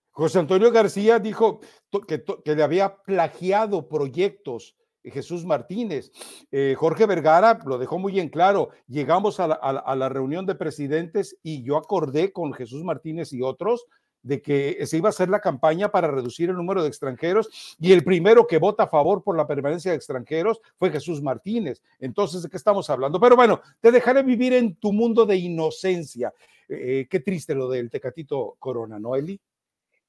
[0.09, 1.59] José Antonio García dijo
[2.07, 6.11] que, que le había plagiado proyectos Jesús Martínez.
[6.51, 8.69] Eh, Jorge Vergara lo dejó muy en claro.
[8.87, 13.85] Llegamos a la, reunión de presidentes y yo acordé con Jesús Martínez y otros
[14.21, 17.91] de que se iba a hacer la campaña para reducir el número de extranjeros y
[17.91, 21.81] el primero que vota a favor por la permanencia de extranjeros fue Jesús Martínez.
[21.99, 23.19] Entonces, ¿de qué estamos hablando?
[23.19, 26.33] Pero bueno, te dejaré vivir en tu mundo de inocencia.
[26.69, 29.39] Eh, qué triste lo del Tecatito Corona, ¿no, Eli?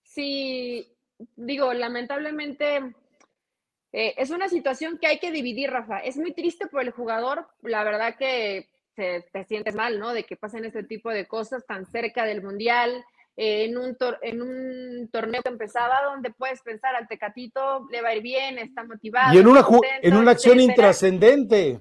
[0.04, 0.86] Sí,
[1.34, 2.94] digo, lamentablemente
[3.96, 6.00] eh, es una situación que hay que dividir, Rafa.
[6.00, 10.12] Es muy triste por el jugador, la verdad que te sientes mal, ¿no?
[10.12, 13.04] De que pasen este tipo de cosas tan cerca del Mundial,
[13.36, 18.08] eh, en, un en un torneo que empezaba, donde puedes pensar al Tecatito, le va
[18.08, 19.32] a ir bien, está motivado.
[19.32, 19.64] Y en una,
[20.02, 21.80] en una acción intrascendente.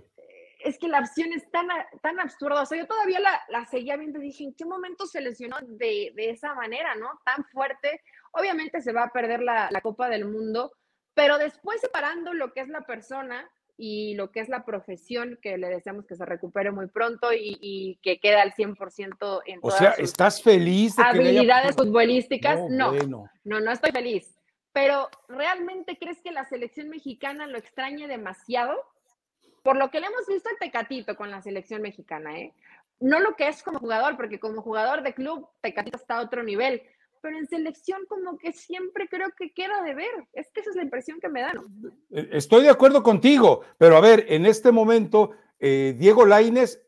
[0.64, 1.68] Es que la acción es tan,
[2.04, 2.62] tan absurda.
[2.62, 5.58] O sea, yo todavía la, la seguía viendo y dije, ¿en qué momento se lesionó
[5.62, 7.10] de, de, esa manera, no?
[7.26, 8.02] Tan fuerte.
[8.34, 10.72] Obviamente se va a perder la, la Copa del Mundo,
[11.14, 15.58] pero después separando lo que es la persona y lo que es la profesión, que
[15.58, 19.92] le deseamos que se recupere muy pronto y, que quede al 100% en O sea,
[19.92, 22.60] ¿estás feliz de habilidades futbolísticas?
[22.70, 24.38] No, no, no, no estoy feliz.
[24.72, 28.76] Pero ¿realmente crees que la selección mexicana lo extrañe demasiado?
[29.64, 32.54] por lo que le hemos visto al Tecatito con la selección mexicana, ¿eh?
[33.00, 36.44] No lo que es como jugador, porque como jugador de club, Tecatito está a otro
[36.44, 36.84] nivel,
[37.24, 40.12] pero en selección como que siempre creo que queda de ver.
[40.34, 41.54] Es que esa es la impresión que me da.
[42.12, 46.84] Eh, estoy de acuerdo contigo, pero a ver, en este momento, eh, Diego Laines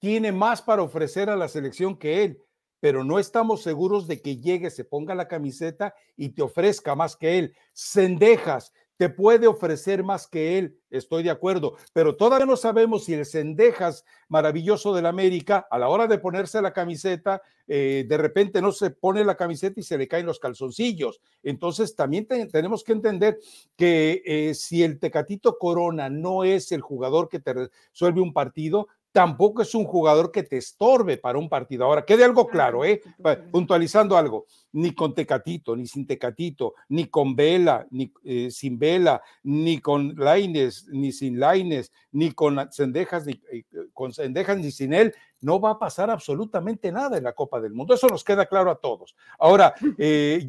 [0.00, 2.42] tiene más para ofrecer a la selección que él,
[2.80, 7.14] pero no estamos seguros de que llegue, se ponga la camiseta y te ofrezca más
[7.14, 7.54] que él.
[7.72, 13.14] Cendejas, te puede ofrecer más que él, estoy de acuerdo, pero todavía no sabemos si
[13.14, 18.60] el Cendejas maravilloso del América, a la hora de ponerse la camiseta, eh, de repente
[18.60, 21.20] no se pone la camiseta y se le caen los calzoncillos.
[21.44, 23.38] Entonces también tenemos que entender
[23.76, 28.88] que eh, si el Tecatito Corona no es el jugador que te resuelve un partido,
[29.18, 31.84] tampoco es un jugador que te estorbe para un partido.
[31.84, 33.02] Ahora, quede algo claro, ¿eh?
[33.50, 39.20] puntualizando algo, ni con Tecatito, ni sin Tecatito, ni con Vela, ni eh, sin Vela,
[39.42, 44.12] ni con Laines, ni sin Laines, ni con Cendejas, ni eh, con
[44.60, 47.94] ni sin él, no va a pasar absolutamente nada en la Copa del Mundo.
[47.94, 49.16] Eso nos queda claro a todos.
[49.40, 50.46] Ahora, eh,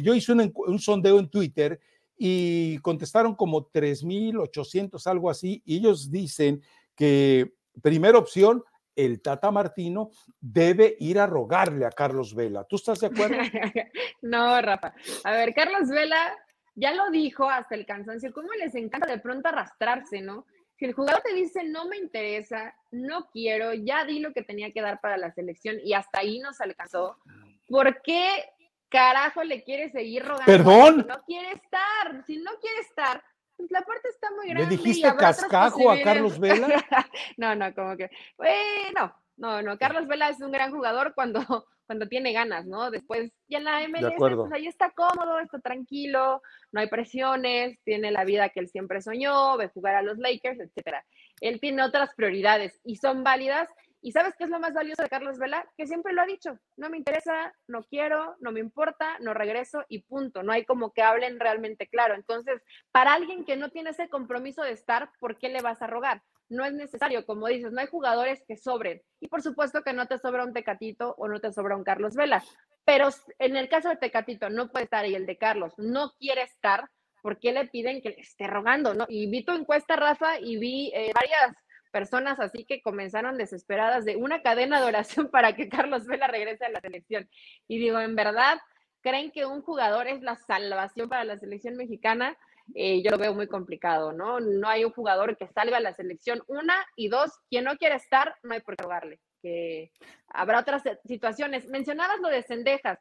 [0.00, 1.80] yo, hice un, un sondeo en Twitter
[2.16, 6.62] y contestaron como 3.800, algo así, y ellos dicen
[6.94, 8.64] que primera opción,
[8.96, 10.10] el Tata Martino
[10.40, 12.64] debe ir a rogarle a Carlos Vela.
[12.64, 13.36] ¿Tú estás de acuerdo?
[14.22, 14.92] no, Rafa.
[15.24, 16.36] A ver, Carlos Vela
[16.74, 20.46] ya lo dijo hasta el cansancio, cómo les encanta de pronto arrastrarse, ¿no?
[20.76, 24.72] Si el jugador te dice, no me interesa, no quiero, ya di lo que tenía
[24.72, 27.18] que dar para la selección y hasta ahí nos alcanzó,
[27.66, 28.44] ¿por qué
[28.88, 30.44] carajo le quiere seguir rogando?
[30.46, 31.06] Perdón.
[31.08, 33.24] no quiere estar, si no quiere estar,
[33.58, 34.70] pues la puerta está muy grande.
[34.70, 36.68] ¿Le dijiste cascajo a Carlos Vela?
[37.36, 41.40] no, no, como que, bueno, no, no, Carlos Vela es un gran jugador cuando,
[41.86, 42.92] cuando tiene ganas, ¿no?
[42.92, 46.40] Después ya en la MLS, pues ahí está cómodo, está tranquilo,
[46.70, 50.60] no hay presiones, tiene la vida que él siempre soñó, ve jugar a los Lakers,
[50.60, 51.04] etcétera.
[51.40, 53.68] Él tiene otras prioridades y son válidas
[54.00, 55.66] ¿Y sabes qué es lo más valioso de Carlos Vela?
[55.76, 59.84] Que siempre lo ha dicho, no me interesa, no quiero, no me importa, no regreso
[59.88, 60.42] y punto.
[60.42, 62.14] No hay como que hablen realmente claro.
[62.14, 65.88] Entonces, para alguien que no tiene ese compromiso de estar, ¿por qué le vas a
[65.88, 66.22] rogar?
[66.48, 69.02] No es necesario, como dices, no hay jugadores que sobren.
[69.20, 72.14] Y por supuesto que no te sobra un Tecatito o no te sobra un Carlos
[72.14, 72.42] Vela.
[72.84, 76.42] Pero en el caso de Tecatito no puede estar y el de Carlos no quiere
[76.42, 76.88] estar,
[77.20, 78.94] ¿por qué le piden que le esté rogando?
[78.94, 79.04] ¿no?
[79.08, 81.54] Y vi tu encuesta, Rafa, y vi eh, varias
[81.88, 86.64] personas así que comenzaron desesperadas de una cadena de oración para que Carlos Vela regrese
[86.64, 87.28] a la selección.
[87.66, 88.58] Y digo, en verdad,
[89.00, 92.36] ¿creen que un jugador es la salvación para la selección mexicana?
[92.74, 94.40] Eh, yo lo veo muy complicado, ¿no?
[94.40, 97.96] No hay un jugador que salga a la selección, una y dos, quien no quiere
[97.96, 99.90] estar, no hay por qué rogarle, que
[100.28, 101.66] habrá otras situaciones.
[101.68, 102.98] Mencionabas lo de Cendejas,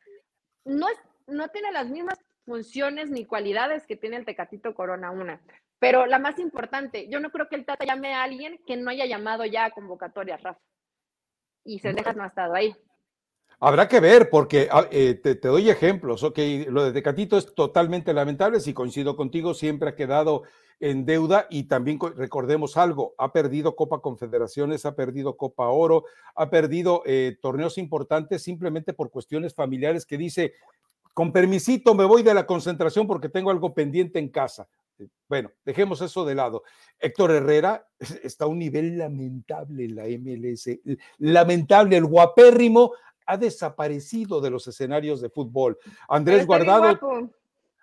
[0.64, 5.42] no, es, no tiene las mismas funciones ni cualidades que tiene el Tecatito Corona, una.
[5.80, 8.90] Pero la más importante, yo no creo que el Tata llame a alguien que no
[8.90, 10.60] haya llamado ya a convocatoria, Rafa.
[11.64, 12.76] Y Sendejas no ha estado ahí.
[13.60, 16.24] Habrá que ver, porque ah, eh, te, doy ejemplos.
[16.24, 16.38] Ok,
[16.70, 18.60] lo de Tecatito es totalmente lamentable.
[18.60, 20.44] Si coincido contigo, siempre ha quedado
[20.80, 26.06] en deuda y también recordemos algo: ha perdido Copa Confederaciones, ha perdido Copa Oro,
[26.36, 30.54] ha perdido eh, torneos importantes simplemente por cuestiones familiares que dice:
[31.16, 34.70] con permisito me voy de la concentración porque tengo algo pendiente en casa.
[35.28, 36.64] Bueno, dejemos eso de lado.
[37.00, 37.88] Héctor Herrera
[38.24, 40.70] está a un nivel lamentable en la MLS.
[41.18, 42.94] Lamentable, el guapérrimo
[43.26, 45.78] ha desaparecido de los escenarios de fútbol.
[46.08, 47.30] Andrés Guardado.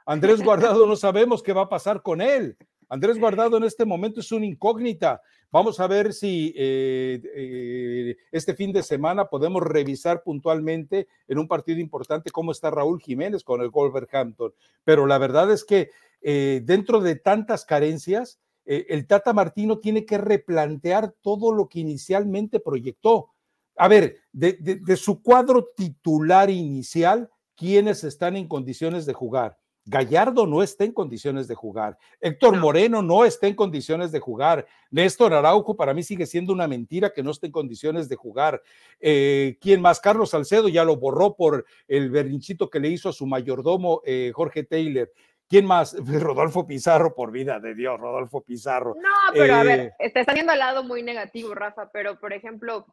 [0.07, 2.57] Andrés Guardado no sabemos qué va a pasar con él.
[2.89, 5.21] Andrés Guardado en este momento es una incógnita.
[5.51, 11.47] Vamos a ver si eh, eh, este fin de semana podemos revisar puntualmente en un
[11.47, 14.53] partido importante cómo está Raúl Jiménez con el Wolverhampton.
[14.83, 15.91] Pero la verdad es que
[16.25, 22.61] eh, dentro de tantas carencias, el Tata Martino tiene que replantear todo lo que inicialmente
[22.61, 23.35] proyectó.
[23.77, 29.59] A ver, de su cuadro titular inicial, ¿quiénes están en condiciones de jugar?
[29.87, 31.99] Gallardo no está en condiciones de jugar.
[32.21, 34.67] Héctor Moreno no está en condiciones de jugar.
[34.91, 38.63] Néstor Araujo para mí sigue siendo una mentira que no esté en condiciones de jugar.
[38.99, 40.01] Eh, ¿Quién más?
[40.01, 44.33] Carlos Salcedo ya lo borró por el berrinchito que le hizo a su mayordomo eh,
[44.35, 45.11] Jorge Taylor.
[45.55, 45.95] ¿Quién más?
[46.21, 48.97] Rodolfo Pizarro, por vida de Dios, Rodolfo Pizarro.
[49.01, 52.33] No, pero a ver, eh, te está viendo al lado muy negativo, Rafa, pero por
[52.33, 52.85] ejemplo,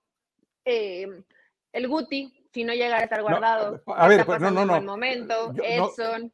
[0.63, 4.79] el Guti, si no llega a estar guardado, a ver, pues, no, no, no.
[4.79, 6.31] momento, Edson.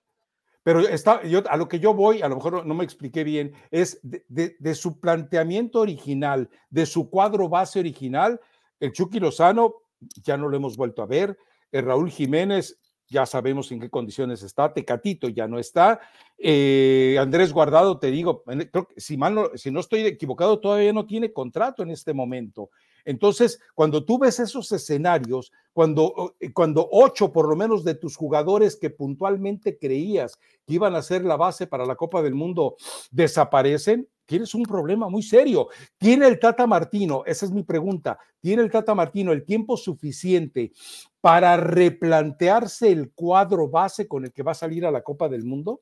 [0.64, 3.54] Pero está, yo, a lo que yo voy, a lo mejor no me expliqué bien,
[3.72, 8.42] es de, su planteamiento original, de su cuadro base original,
[8.82, 9.76] el Chucky Lozano
[10.24, 11.38] ya no lo hemos vuelto a ver,
[11.72, 16.00] el Raúl Jiménez ya sabemos en qué condiciones está, Tecatito ya no está,
[16.38, 20.94] eh, Andrés Guardado, te digo, creo que si, mal no, si no estoy equivocado, todavía
[20.94, 22.70] no tiene contrato en este momento.
[23.08, 28.18] Entonces, cuando tú ves esos escenarios, cuando, eh, cuando ocho por lo menos de tus
[28.18, 32.76] jugadores que puntualmente creías que iban a ser la base para la Copa del Mundo
[33.10, 35.70] desaparecen, tienes un problema muy serio.
[35.98, 40.74] ¿Tiene el Tata Martino, esa es mi pregunta, ¿tiene el Tata Martino el tiempo suficiente
[41.22, 45.46] para replantearse el cuadro base con el que va a salir a la Copa del
[45.46, 45.82] Mundo?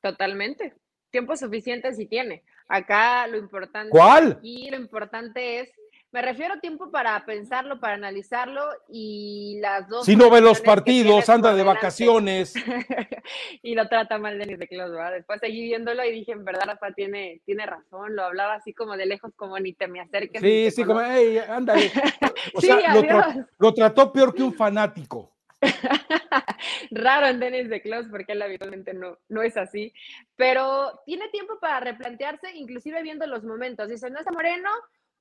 [0.00, 0.72] Totalmente.
[1.10, 2.42] Tiempo suficiente si tiene.
[2.68, 3.90] Acá lo importante.
[3.90, 4.38] ¿Cuál?
[4.42, 5.70] Y lo importante es
[6.14, 10.06] me refiero a tiempo para pensarlo, para analizarlo y las dos.
[10.06, 12.54] Si no ve los partidos, anda de vacaciones.
[13.64, 15.10] y lo trata mal Denis de Klaus, ¿verdad?
[15.10, 18.14] Después seguí viéndolo y dije, en verdad, Rafa tiene, tiene razón.
[18.14, 20.40] Lo hablaba así como de lejos, como ni te me acerques.
[20.40, 21.90] Sí, sí, como, hey, ándale.
[22.54, 25.32] O sea, lo, lo, trató peor que un fanático.
[26.92, 29.92] Raro en Denis de Klaus porque él habitualmente no, no es así,
[30.36, 33.88] pero tiene tiempo para replantearse, inclusive viendo los momentos.
[33.88, 34.68] Dice, no está Moreno,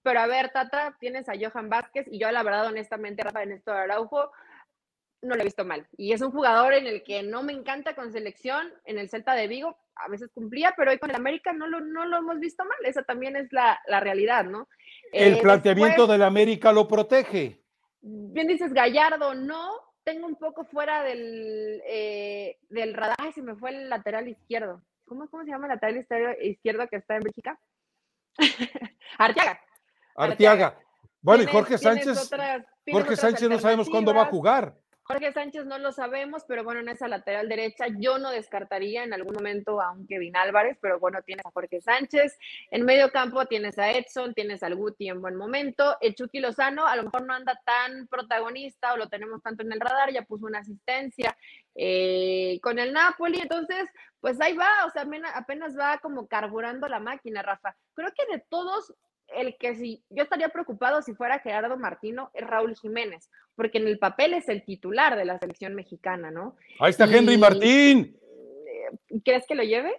[0.04, 3.76] pero a ver, Tata, tienes a Johan Vázquez y yo la verdad, honestamente, Rafa Néstor
[3.76, 4.32] Araujo,
[5.22, 5.88] no lo he visto mal.
[5.98, 9.34] Y es un jugador en el que no me encanta con selección, en el Celta
[9.34, 12.40] de Vigo a veces cumplía, pero hoy con el América no lo, no lo hemos
[12.40, 12.78] visto mal.
[12.84, 14.68] Esa también es la, realidad, ¿no?
[15.12, 17.62] El eh, planteamiento del América lo protege.
[18.02, 19.72] Bien dices, Gallardo, no.
[20.04, 23.16] Tengo un poco fuera del, eh, del radar.
[23.20, 24.82] Ay, se me fue el lateral izquierdo.
[25.06, 26.06] ¿Cómo, ¿Cómo se llama el lateral
[26.42, 27.58] izquierdo que está en Bélgica?
[29.18, 29.62] Arteaga.
[30.16, 30.78] Arteaga.
[31.22, 32.30] Bueno, y Jorge Sánchez.
[32.92, 34.76] Jorge Sánchez no sabemos cuándo va a jugar.
[35.06, 39.14] Jorge Sánchez no lo sabemos, pero bueno, en esa lateral derecha yo no descartaría en
[39.14, 42.38] algún momento a un Kevin Álvarez, pero bueno, tienes a Jorge Sánchez.
[42.72, 45.98] En medio campo tienes a Edson, tienes al Guti en buen momento.
[46.00, 49.74] El Chucky Lozano a lo mejor no anda tan protagonista o lo tenemos tanto en
[49.74, 51.36] el radar, ya puso una asistencia
[51.76, 53.90] eh, con el Napoli, entonces
[54.22, 55.06] pues ahí va, o sea,
[55.36, 57.76] apenas va como carburando la máquina, Rafa.
[57.94, 58.94] Creo que de todos
[59.28, 63.88] el que si yo estaría preocupado si fuera Gerardo Martino es Raúl Jiménez, porque en
[63.88, 66.56] el papel es el titular de la selección mexicana, ¿no?
[66.80, 68.18] Ahí está Henry Martín.
[68.68, 69.94] Eh, ¿Crees que lo lleve?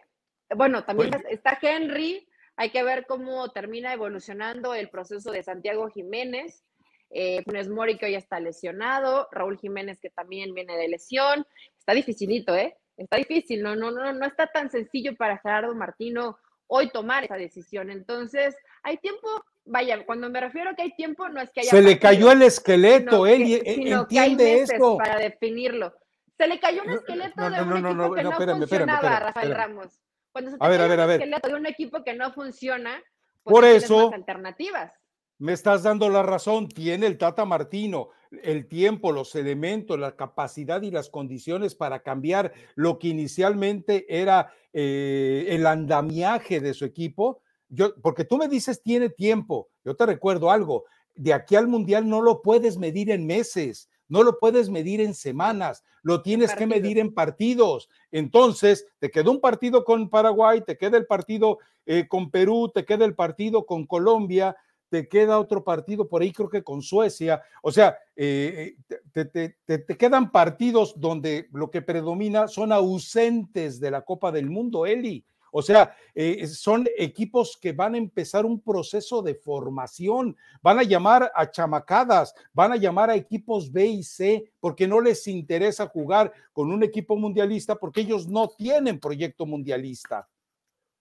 [0.54, 6.64] Bueno, también está Henry, hay que ver cómo termina evolucionando el proceso de Santiago Jiménez.
[7.10, 11.46] Eh, Funes Mori que hoy está lesionado, Raúl Jiménez que también viene de lesión.
[11.78, 12.76] Está dificilito, ¿eh?
[12.96, 17.36] Está difícil, no, no, no, no está tan sencillo para Gerardo Martino hoy tomar esa
[17.36, 17.90] decisión.
[17.90, 19.28] Entonces, hay tiempo,
[19.64, 21.70] vaya, cuando me refiero a que hay tiempo, no es que haya.
[21.70, 24.96] Se le cayó el esqueleto, él entiende esto.
[24.96, 25.92] Para definirlo.
[26.38, 30.00] Se le cayó un esqueleto de un equipo que no funcionaba, Rafael Ramos.
[30.32, 31.20] Cuando se te a ver, a ver, a ver.
[31.20, 33.02] esqueleto de un equipo que no funciona,
[33.42, 34.12] pues por eso.
[34.12, 34.92] alternativas.
[35.38, 38.10] Me estás dando la razón, tiene el Tata Martino
[38.42, 44.52] el tiempo, los elementos, la capacidad y las condiciones para cambiar lo que inicialmente era
[44.72, 47.42] eh, el andamiaje de su equipo.
[47.68, 50.84] Yo, porque tú me dices tiene tiempo, yo te recuerdo algo,
[51.14, 55.14] de aquí al Mundial no lo puedes medir en meses, no lo puedes medir en
[55.14, 57.88] semanas, lo tienes que medir en partidos.
[58.12, 62.84] Entonces, te queda un partido con Paraguay, te queda el partido eh, con Perú, te
[62.84, 64.56] queda el partido con Colombia,
[64.90, 67.42] te queda otro partido por ahí, creo que con Suecia.
[67.62, 68.76] O sea, eh,
[69.12, 74.86] te, te, quedan partidos donde lo que predomina son ausentes de la Copa del Mundo,
[74.86, 75.24] Eli.
[75.56, 80.82] O sea, eh, son equipos que van a empezar un proceso de formación, van a
[80.82, 85.86] llamar a chamacadas, van a llamar a equipos B y C, porque no les interesa
[85.86, 90.28] jugar con un equipo mundialista, porque ellos no tienen proyecto mundialista.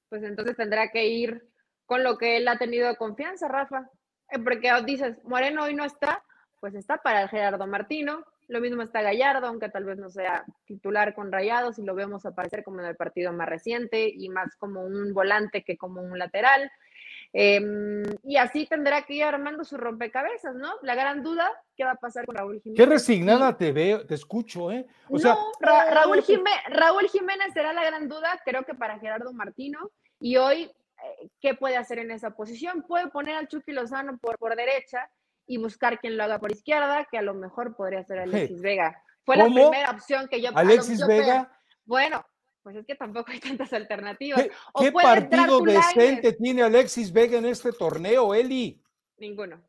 [0.10, 1.50] Pues entonces tendrá que ir
[1.88, 3.90] con lo que él ha tenido confianza, Rafa.
[4.30, 6.24] Eh, porque dices, Moreno hoy no está,
[6.60, 8.24] pues está para Gerardo Martino.
[8.54, 12.24] Lo mismo está Gallardo, aunque tal vez no sea titular con Rayados y lo vemos
[12.24, 16.20] aparecer como en el partido más reciente y más como un volante que como un
[16.20, 16.72] lateral.
[17.34, 20.72] Em, y así tendrá que ir armando su rompecabezas, ¿no?
[20.84, 22.78] La gran duda, ¿qué va a pasar con Raúl Jiménez?
[22.78, 24.86] Qué resignada te veo, te escucho, ¿eh?
[25.10, 29.90] O sea, Raúl, Jiménez, Raúl Jiménez será la gran duda, creo que para Gerardo Martino.
[30.20, 30.70] Y hoy
[31.42, 32.84] ¿qué puede hacer en esa posición?
[32.84, 35.10] Puede poner al Chucky Lozano por, por derecha
[35.46, 39.04] y buscar quien lo haga por izquierda, que a lo mejor podría ser Alexis Vega.
[39.26, 41.52] Fue la primera opción que yo Alexis Vega.
[41.86, 42.26] Bueno,
[42.62, 44.48] pues es que tampoco hay tantas alternativas.
[44.80, 48.82] ¿Qué, partido decente tiene Alexis Vega en este torneo, Eli?
[49.18, 49.62] Ninguno.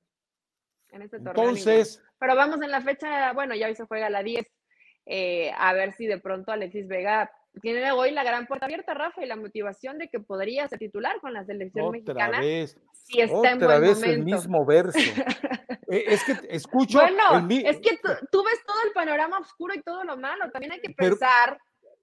[0.91, 1.45] En este torneo.
[1.49, 2.03] Entonces.
[2.19, 4.47] Pero vamos en la fecha, bueno, ya hoy se juega la 10.
[5.07, 7.31] Eh, a ver si de pronto Alexis Vega
[7.61, 11.21] tiene hoy la gran puerta abierta, Rafa, y la motivación de que podría ser titular
[11.21, 12.41] con la selección otra mexicana.
[12.41, 14.99] Vez, si está otra en vez el mismo verso.
[15.89, 16.99] eh, es que escucho.
[16.99, 17.99] Bueno, es que
[18.31, 20.51] tú, ves todo el panorama oscuro y todo lo malo.
[20.51, 21.59] También hay que pensar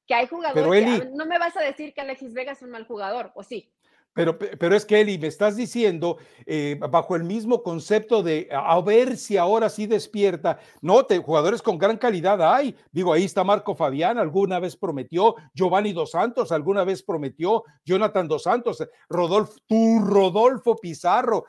[0.08, 1.12] que hay jugadores.
[1.12, 3.72] no me vas a decir que Alexis Vega es un mal jugador, ¿o sí?
[4.14, 8.80] Pero, pero es que, Eli, me estás diciendo, eh, bajo el mismo concepto de a,
[8.82, 10.59] ver si ahora sí despierta.
[10.82, 12.76] No, jugadores con gran calidad hay.
[12.91, 15.36] Digo, ahí está Marco Fabián, alguna vez prometió.
[15.53, 17.64] Giovanni Dos Santos, alguna vez prometió.
[17.86, 21.45] Jonathan Dos Santos, Rodolfo, tú, Rodolfo Pizarro,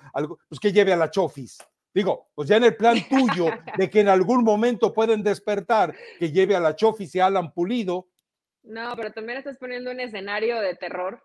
[0.48, 1.58] pues que lleve a la Chofis.
[1.92, 3.46] Digo, pues ya en el plan tuyo
[3.76, 8.08] de que en algún momento pueden despertar, que lleve a la Chofis y Alan Pulido.
[8.62, 11.20] No, pero también estás poniendo un escenario de terror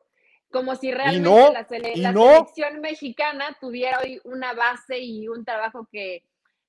[0.51, 6.23] como si realmente la, selección mexicana tuviera hoy una base y un trabajo que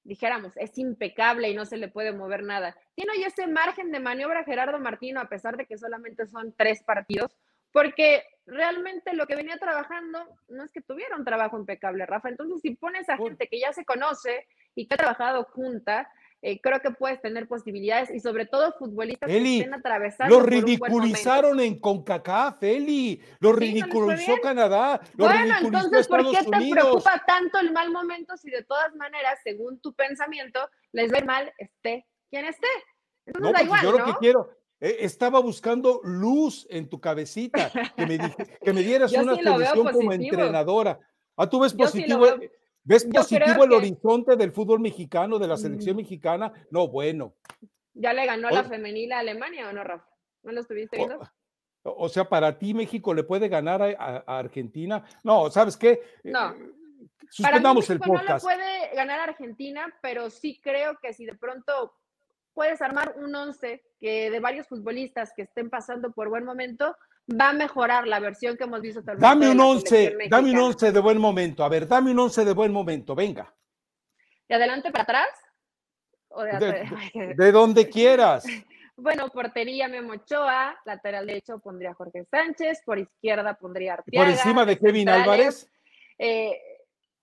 [0.05, 2.77] dijéramos es impecable y no se le puede mover nada.
[2.95, 6.83] Tiene hoy ese margen de maniobra Gerardo Martino, a pesar de que solamente son tres
[6.83, 7.37] partidos,
[7.73, 10.19] porque realmente lo que venía trabajando
[10.49, 12.31] no es que tuviera un trabajo impecable, Rafa.
[12.31, 16.11] Entonces, si pones a gente que ya se conoce y que ha trabajado junta,
[16.41, 20.39] eh, creo que puedes tener posibilidades y sobre todo futbolistas que estén atravesando.
[20.39, 23.21] Lo ridiculizaron en CONCACAF, Eli.
[23.41, 25.01] Lo ridiculizó Canadá.
[25.15, 29.81] bueno, entonces, ¿por qué te preocupa tanto el mal momento si de todas maneras, según
[29.81, 30.61] tu pensamiento,
[30.93, 32.69] les ve mal esté quien esté?
[33.39, 38.07] no, da igual, yo lo que quiero, eh, estaba buscando luz en tu cabecita, que
[38.07, 38.19] me,
[38.63, 41.01] que me dieras una solución como entrenadora.
[41.37, 42.27] Ah, tú ves positivo.
[42.89, 45.99] ¿Ves positivo el horizonte del fútbol mexicano, de la selección mm.
[45.99, 46.51] mexicana?
[46.71, 47.35] No, bueno.
[47.93, 50.09] ¿Ya le ganó la femenil a Alemania o no, Rafa?
[50.43, 51.21] ¿No lo estuviste viendo?
[51.83, 55.05] O, sea, para ti México le puede ganar a, Argentina.
[55.23, 56.01] No, ¿sabes qué?
[56.25, 56.53] No.
[56.53, 56.73] Eh,
[57.29, 58.43] suspendamos el podcast.
[58.43, 61.93] No le puede ganar a Argentina, pero sí creo que si de pronto
[62.55, 66.97] puedes armar un once que de varios futbolistas que estén pasando por buen momento,
[67.29, 69.03] va a mejorar la versión que hemos visto.
[69.03, 71.65] Dame un once, dame un once de buen momento.
[71.65, 73.55] A ver, dame un once de buen momento, venga.
[74.49, 75.29] ¿De adelante para atrás?
[77.37, 78.45] de, donde quieras.
[79.01, 84.27] Bueno, portería Memo Ochoa, lateral derecho pondría Jorge Sánchez, por izquierda pondría Arteaga.
[84.27, 85.71] ¿Por encima de Kevin Álvarez?
[86.19, 86.61] Eh,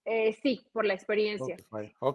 [0.05, 1.57] eh, sí, por la experiencia.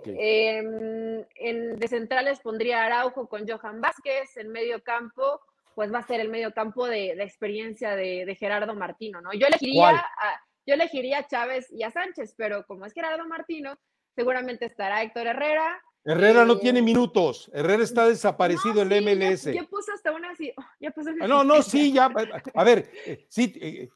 [0.07, 5.43] Em, en, de centrales pondría Araujo con Johan Vázquez, en medio campo
[5.75, 9.33] pues va a ser el medio campo de, experiencia de, Gerardo Martino, ¿no?
[9.33, 13.79] Yo elegiría, a, yo elegiría a Chávez y a Sánchez, pero como es Gerardo Martino,
[14.14, 15.81] seguramente estará Héctor Herrera.
[16.03, 19.45] Herrera no eh, tiene minutos, Herrera está desaparecido en el MLS.
[19.45, 20.51] Ya, puso hasta una así,
[20.81, 22.11] ya puso ah, No, no, sí, ya,
[22.55, 23.53] a ver, eh, sí,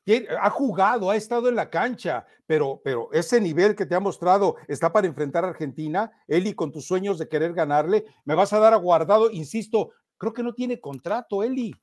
[0.07, 4.01] eh, ha jugado, ha estado en la cancha, pero, pero ese nivel que te ha
[4.01, 8.53] mostrado está para enfrentar a Argentina, Eli, con tus sueños de querer ganarle, me vas
[8.53, 9.93] a dar aguardado, insisto,
[10.25, 11.75] creo que no tiene contrato, Eli.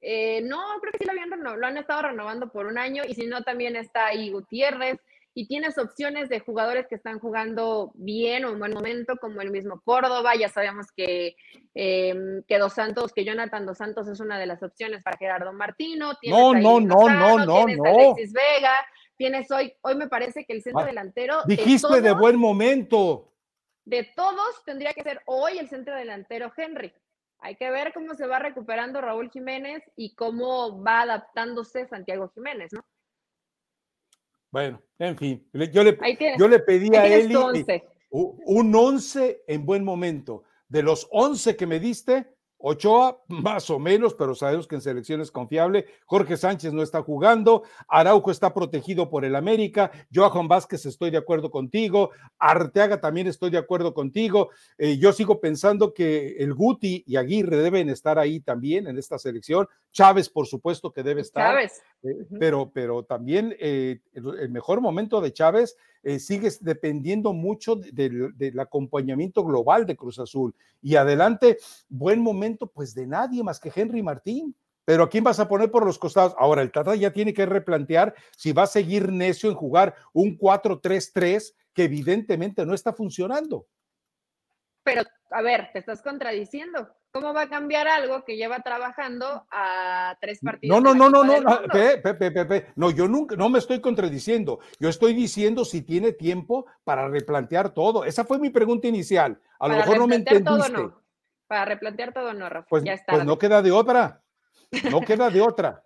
[0.00, 1.30] Eh, no, creo que sí lo, habían
[1.60, 4.98] lo han estado renovando por un año y si no, también está ahí Gutiérrez
[5.34, 9.52] y tienes opciones de jugadores que están jugando bien o en buen momento, como el
[9.52, 10.32] mismo Córdoba.
[10.34, 11.36] Ya sabemos que,
[11.74, 15.52] em, que Dos Santos, que Jonathan Dos Santos es una de las opciones para Gerardo
[15.52, 16.12] Martino.
[16.24, 18.72] no, no, no, no, no, tienes Alexis Vega,
[19.16, 21.42] tienes hoy, hoy me parece que el centro ah, delantero.
[21.46, 23.32] Dijiste de buen momento.
[23.84, 26.92] De todos tendría que ser hoy el centro delantero Henry.
[27.40, 32.72] Hay que ver cómo se va recuperando Raúl Jiménez y cómo va adaptándose Santiago Jiménez,
[32.72, 32.84] ¿no?
[34.50, 35.98] Bueno, en fin, yo le,
[36.38, 37.36] yo le pedí a él
[38.10, 40.44] un 11 en buen momento.
[40.68, 45.20] De los 11 que me diste, Ochoa, más o menos, pero sabemos que en selección
[45.20, 45.86] es confiable.
[46.06, 47.62] Jorge Sánchez no está jugando.
[47.86, 49.92] Araujo está protegido por el América.
[50.12, 52.10] Johan Vázquez, estoy de acuerdo contigo.
[52.38, 54.50] Arteaga también estoy de acuerdo contigo.
[54.76, 59.18] Eh, yo sigo pensando que el Guti y Aguirre deben estar ahí también en esta
[59.18, 59.68] selección.
[59.98, 61.54] Chávez, por supuesto que debe estar.
[61.54, 61.82] Chávez.
[62.04, 68.60] Eh, pero, pero también eh, el, mejor momento de Chávez eh, sigue dependiendo mucho del
[68.60, 70.54] acompañamiento global de Cruz Azul.
[70.80, 74.54] Y adelante, buen momento, pues de nadie más que Henry Martín.
[74.84, 76.32] Pero ¿a quién vas a poner por los costados?
[76.38, 80.38] Ahora, el Tata ya tiene que replantear si va a seguir necio en jugar un
[80.38, 83.66] 4-3-3 que evidentemente no está funcionando.
[84.82, 86.88] Pero, a ver, te estás contradiciendo.
[87.10, 90.80] ¿Cómo va a cambiar algo que lleva trabajando a tres partidos?
[90.80, 94.60] No, no, no, no, no, Pepe, Pepe, no, yo nunca, no me estoy contradiciendo.
[94.78, 98.04] Yo estoy diciendo si tiene tiempo para replantear todo.
[98.04, 99.40] Esa fue mi pregunta inicial.
[99.58, 100.50] A lo mejor no me entendiste.
[100.50, 101.02] Todo, no.
[101.46, 102.68] Para replantear todo, no, Rafa.
[102.68, 103.14] Pues, ya está.
[103.14, 104.22] pues no queda de otra.
[104.90, 105.82] No queda de otra.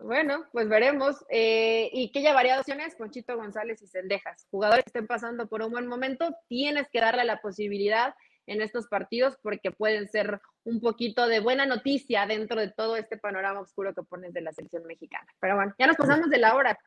[0.00, 1.24] Bueno, pues veremos.
[1.28, 2.96] Eh, ¿Y qué llevaría opciones?
[2.96, 4.46] Conchito González y Cendejas.
[4.50, 8.14] Jugadores que estén pasando por un buen momento, tienes que darle la posibilidad
[8.46, 13.16] en estos partidos porque pueden ser un poquito de buena noticia dentro de todo este
[13.16, 15.26] panorama oscuro que pones de la selección mexicana.
[15.40, 16.78] Pero bueno, ya nos pasamos de la hora.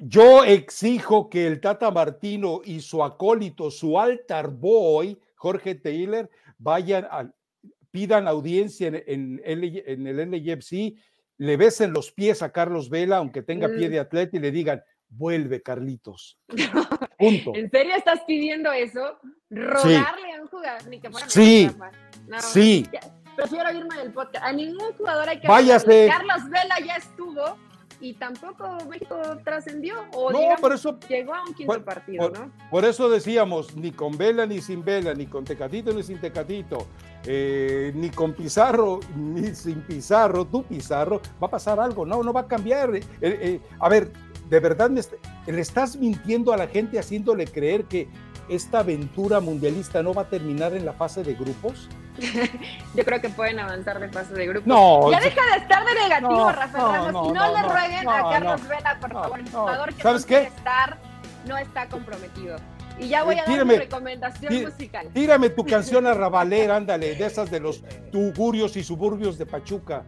[0.00, 7.04] Yo exijo que el Tata Martino y su acólito, su altar boy, Jorge Taylor, vayan
[7.10, 7.32] a,
[7.90, 10.94] pidan audiencia en, en, el LFC,
[11.38, 13.92] le besen los pies a Carlos Vela, aunque tenga pie mm.
[13.92, 16.38] de atleta, y le digan, vuelve Carlitos.
[17.18, 17.52] Punto.
[17.54, 19.18] ¿En serio estás pidiendo eso?
[19.50, 20.86] ¿Rogarle a un jugador?
[20.88, 21.70] Ni que fuera sí,
[22.40, 22.88] sí.
[23.36, 24.44] prefiero irme del podcast.
[24.44, 25.48] A ningún jugador hay que...
[25.48, 26.08] Váyase.
[26.08, 27.56] Carlos Vela ya estuvo
[28.00, 32.52] y tampoco México trascendió o no, por eso, llegó a un quinto partido, ¿no?
[32.70, 36.86] Por eso decíamos, ni con vela ni sin vela, ni con Tecatito ni sin Tecatito,
[37.24, 42.32] eh, ni con Pizarro ni sin Pizarro, tú Pizarro, va a pasar algo, no, no
[42.32, 42.94] va a cambiar.
[42.94, 44.12] Eh, eh, a ver,
[44.48, 48.08] de verdad le estás mintiendo a la gente haciéndole creer que
[48.48, 51.88] esta aventura mundialista no va a terminar en la fase de grupos?
[52.94, 54.66] Yo creo que pueden avanzar de fase de grupos.
[54.66, 58.68] No, ya deja de estar de negativo, Rafael Ramos, y no, le rueguen a Carlos
[58.68, 60.42] Vela, por favor, el jugador que ¿Sabes no qué?
[60.44, 60.98] estar
[61.46, 62.56] no está comprometido.
[62.98, 65.08] Y ya voy a dar mi recomendación musical.
[65.14, 70.04] Tírame tu canción a Ravalera, ándale, de esas de los tugurios y suburbios de Pachuca.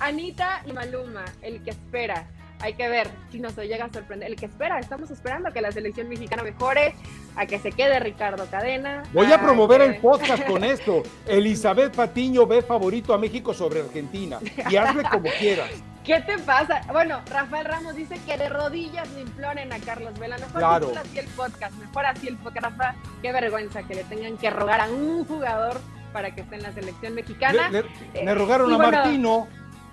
[0.00, 2.26] Anita y Maluma, el que espera
[2.60, 4.30] hay que ver si nos llega a sorprender.
[4.30, 6.94] El que espera, estamos esperando a que la selección mexicana mejore,
[7.36, 9.02] a que se quede Ricardo Cadena.
[9.12, 11.02] Voy a, promover el podcast con esto.
[11.26, 14.38] Elizabeth Patiño ve favorito a México sobre Argentina.
[14.70, 15.70] Y hazle como quieras.
[16.04, 16.82] ¿Qué te pasa?
[16.92, 20.36] Bueno, Rafael Ramos dice que de rodillas le imploren a Carlos Vela.
[20.36, 20.92] Mejor claro.
[20.98, 22.66] así el podcast, mejor así el podcast.
[22.66, 25.80] Rafa, qué vergüenza que le tengan que rogar a un jugador
[26.12, 27.70] para que esté en la selección mexicana.
[27.70, 27.84] Le,
[28.14, 29.48] eh, rogaron a Martino.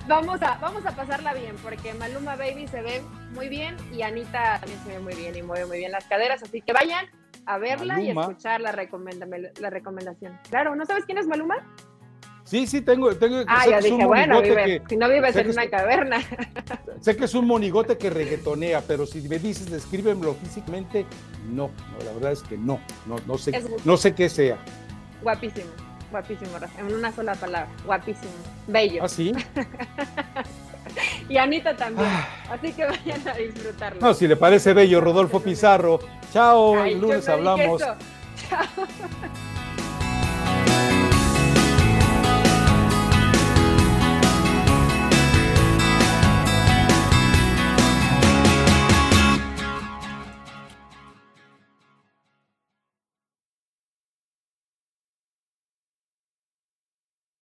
[0.07, 3.01] Vamos a, vamos a pasarla bien, porque Maluma Baby se ve
[3.33, 6.41] muy bien y Anita también se ve muy bien y mueve muy bien las caderas,
[6.43, 7.05] así que vayan
[7.45, 10.39] a verla y escuchar la, la recomendación.
[10.49, 11.57] Claro, ¿no sabes quién es Maluma?
[12.43, 13.15] Sí, sí, tengo.
[13.15, 14.41] tengo ah, ya dije, bueno,
[14.89, 16.17] si no vives en una caverna.
[16.99, 21.05] Sé que es un monigote que reggaetonea, pero si me dices, descríbemelo físicamente,
[21.49, 21.71] no,
[22.03, 24.57] la verdad es que no, no, no sé, no sé qué sea.
[25.21, 25.69] Guapísimo.
[26.11, 27.69] Guapísimo, en una sola palabra.
[27.85, 28.31] Guapísimo.
[28.67, 29.03] Bello.
[29.03, 29.31] ¿Ah, sí?
[31.29, 32.07] y Anita también.
[32.09, 32.27] Ah.
[32.51, 34.01] Así que vayan a disfrutarlo.
[34.01, 35.99] No, si le parece bello, Rodolfo Pizarro.
[36.33, 37.81] Chao, el lunes hablamos.
[38.49, 39.47] Chao.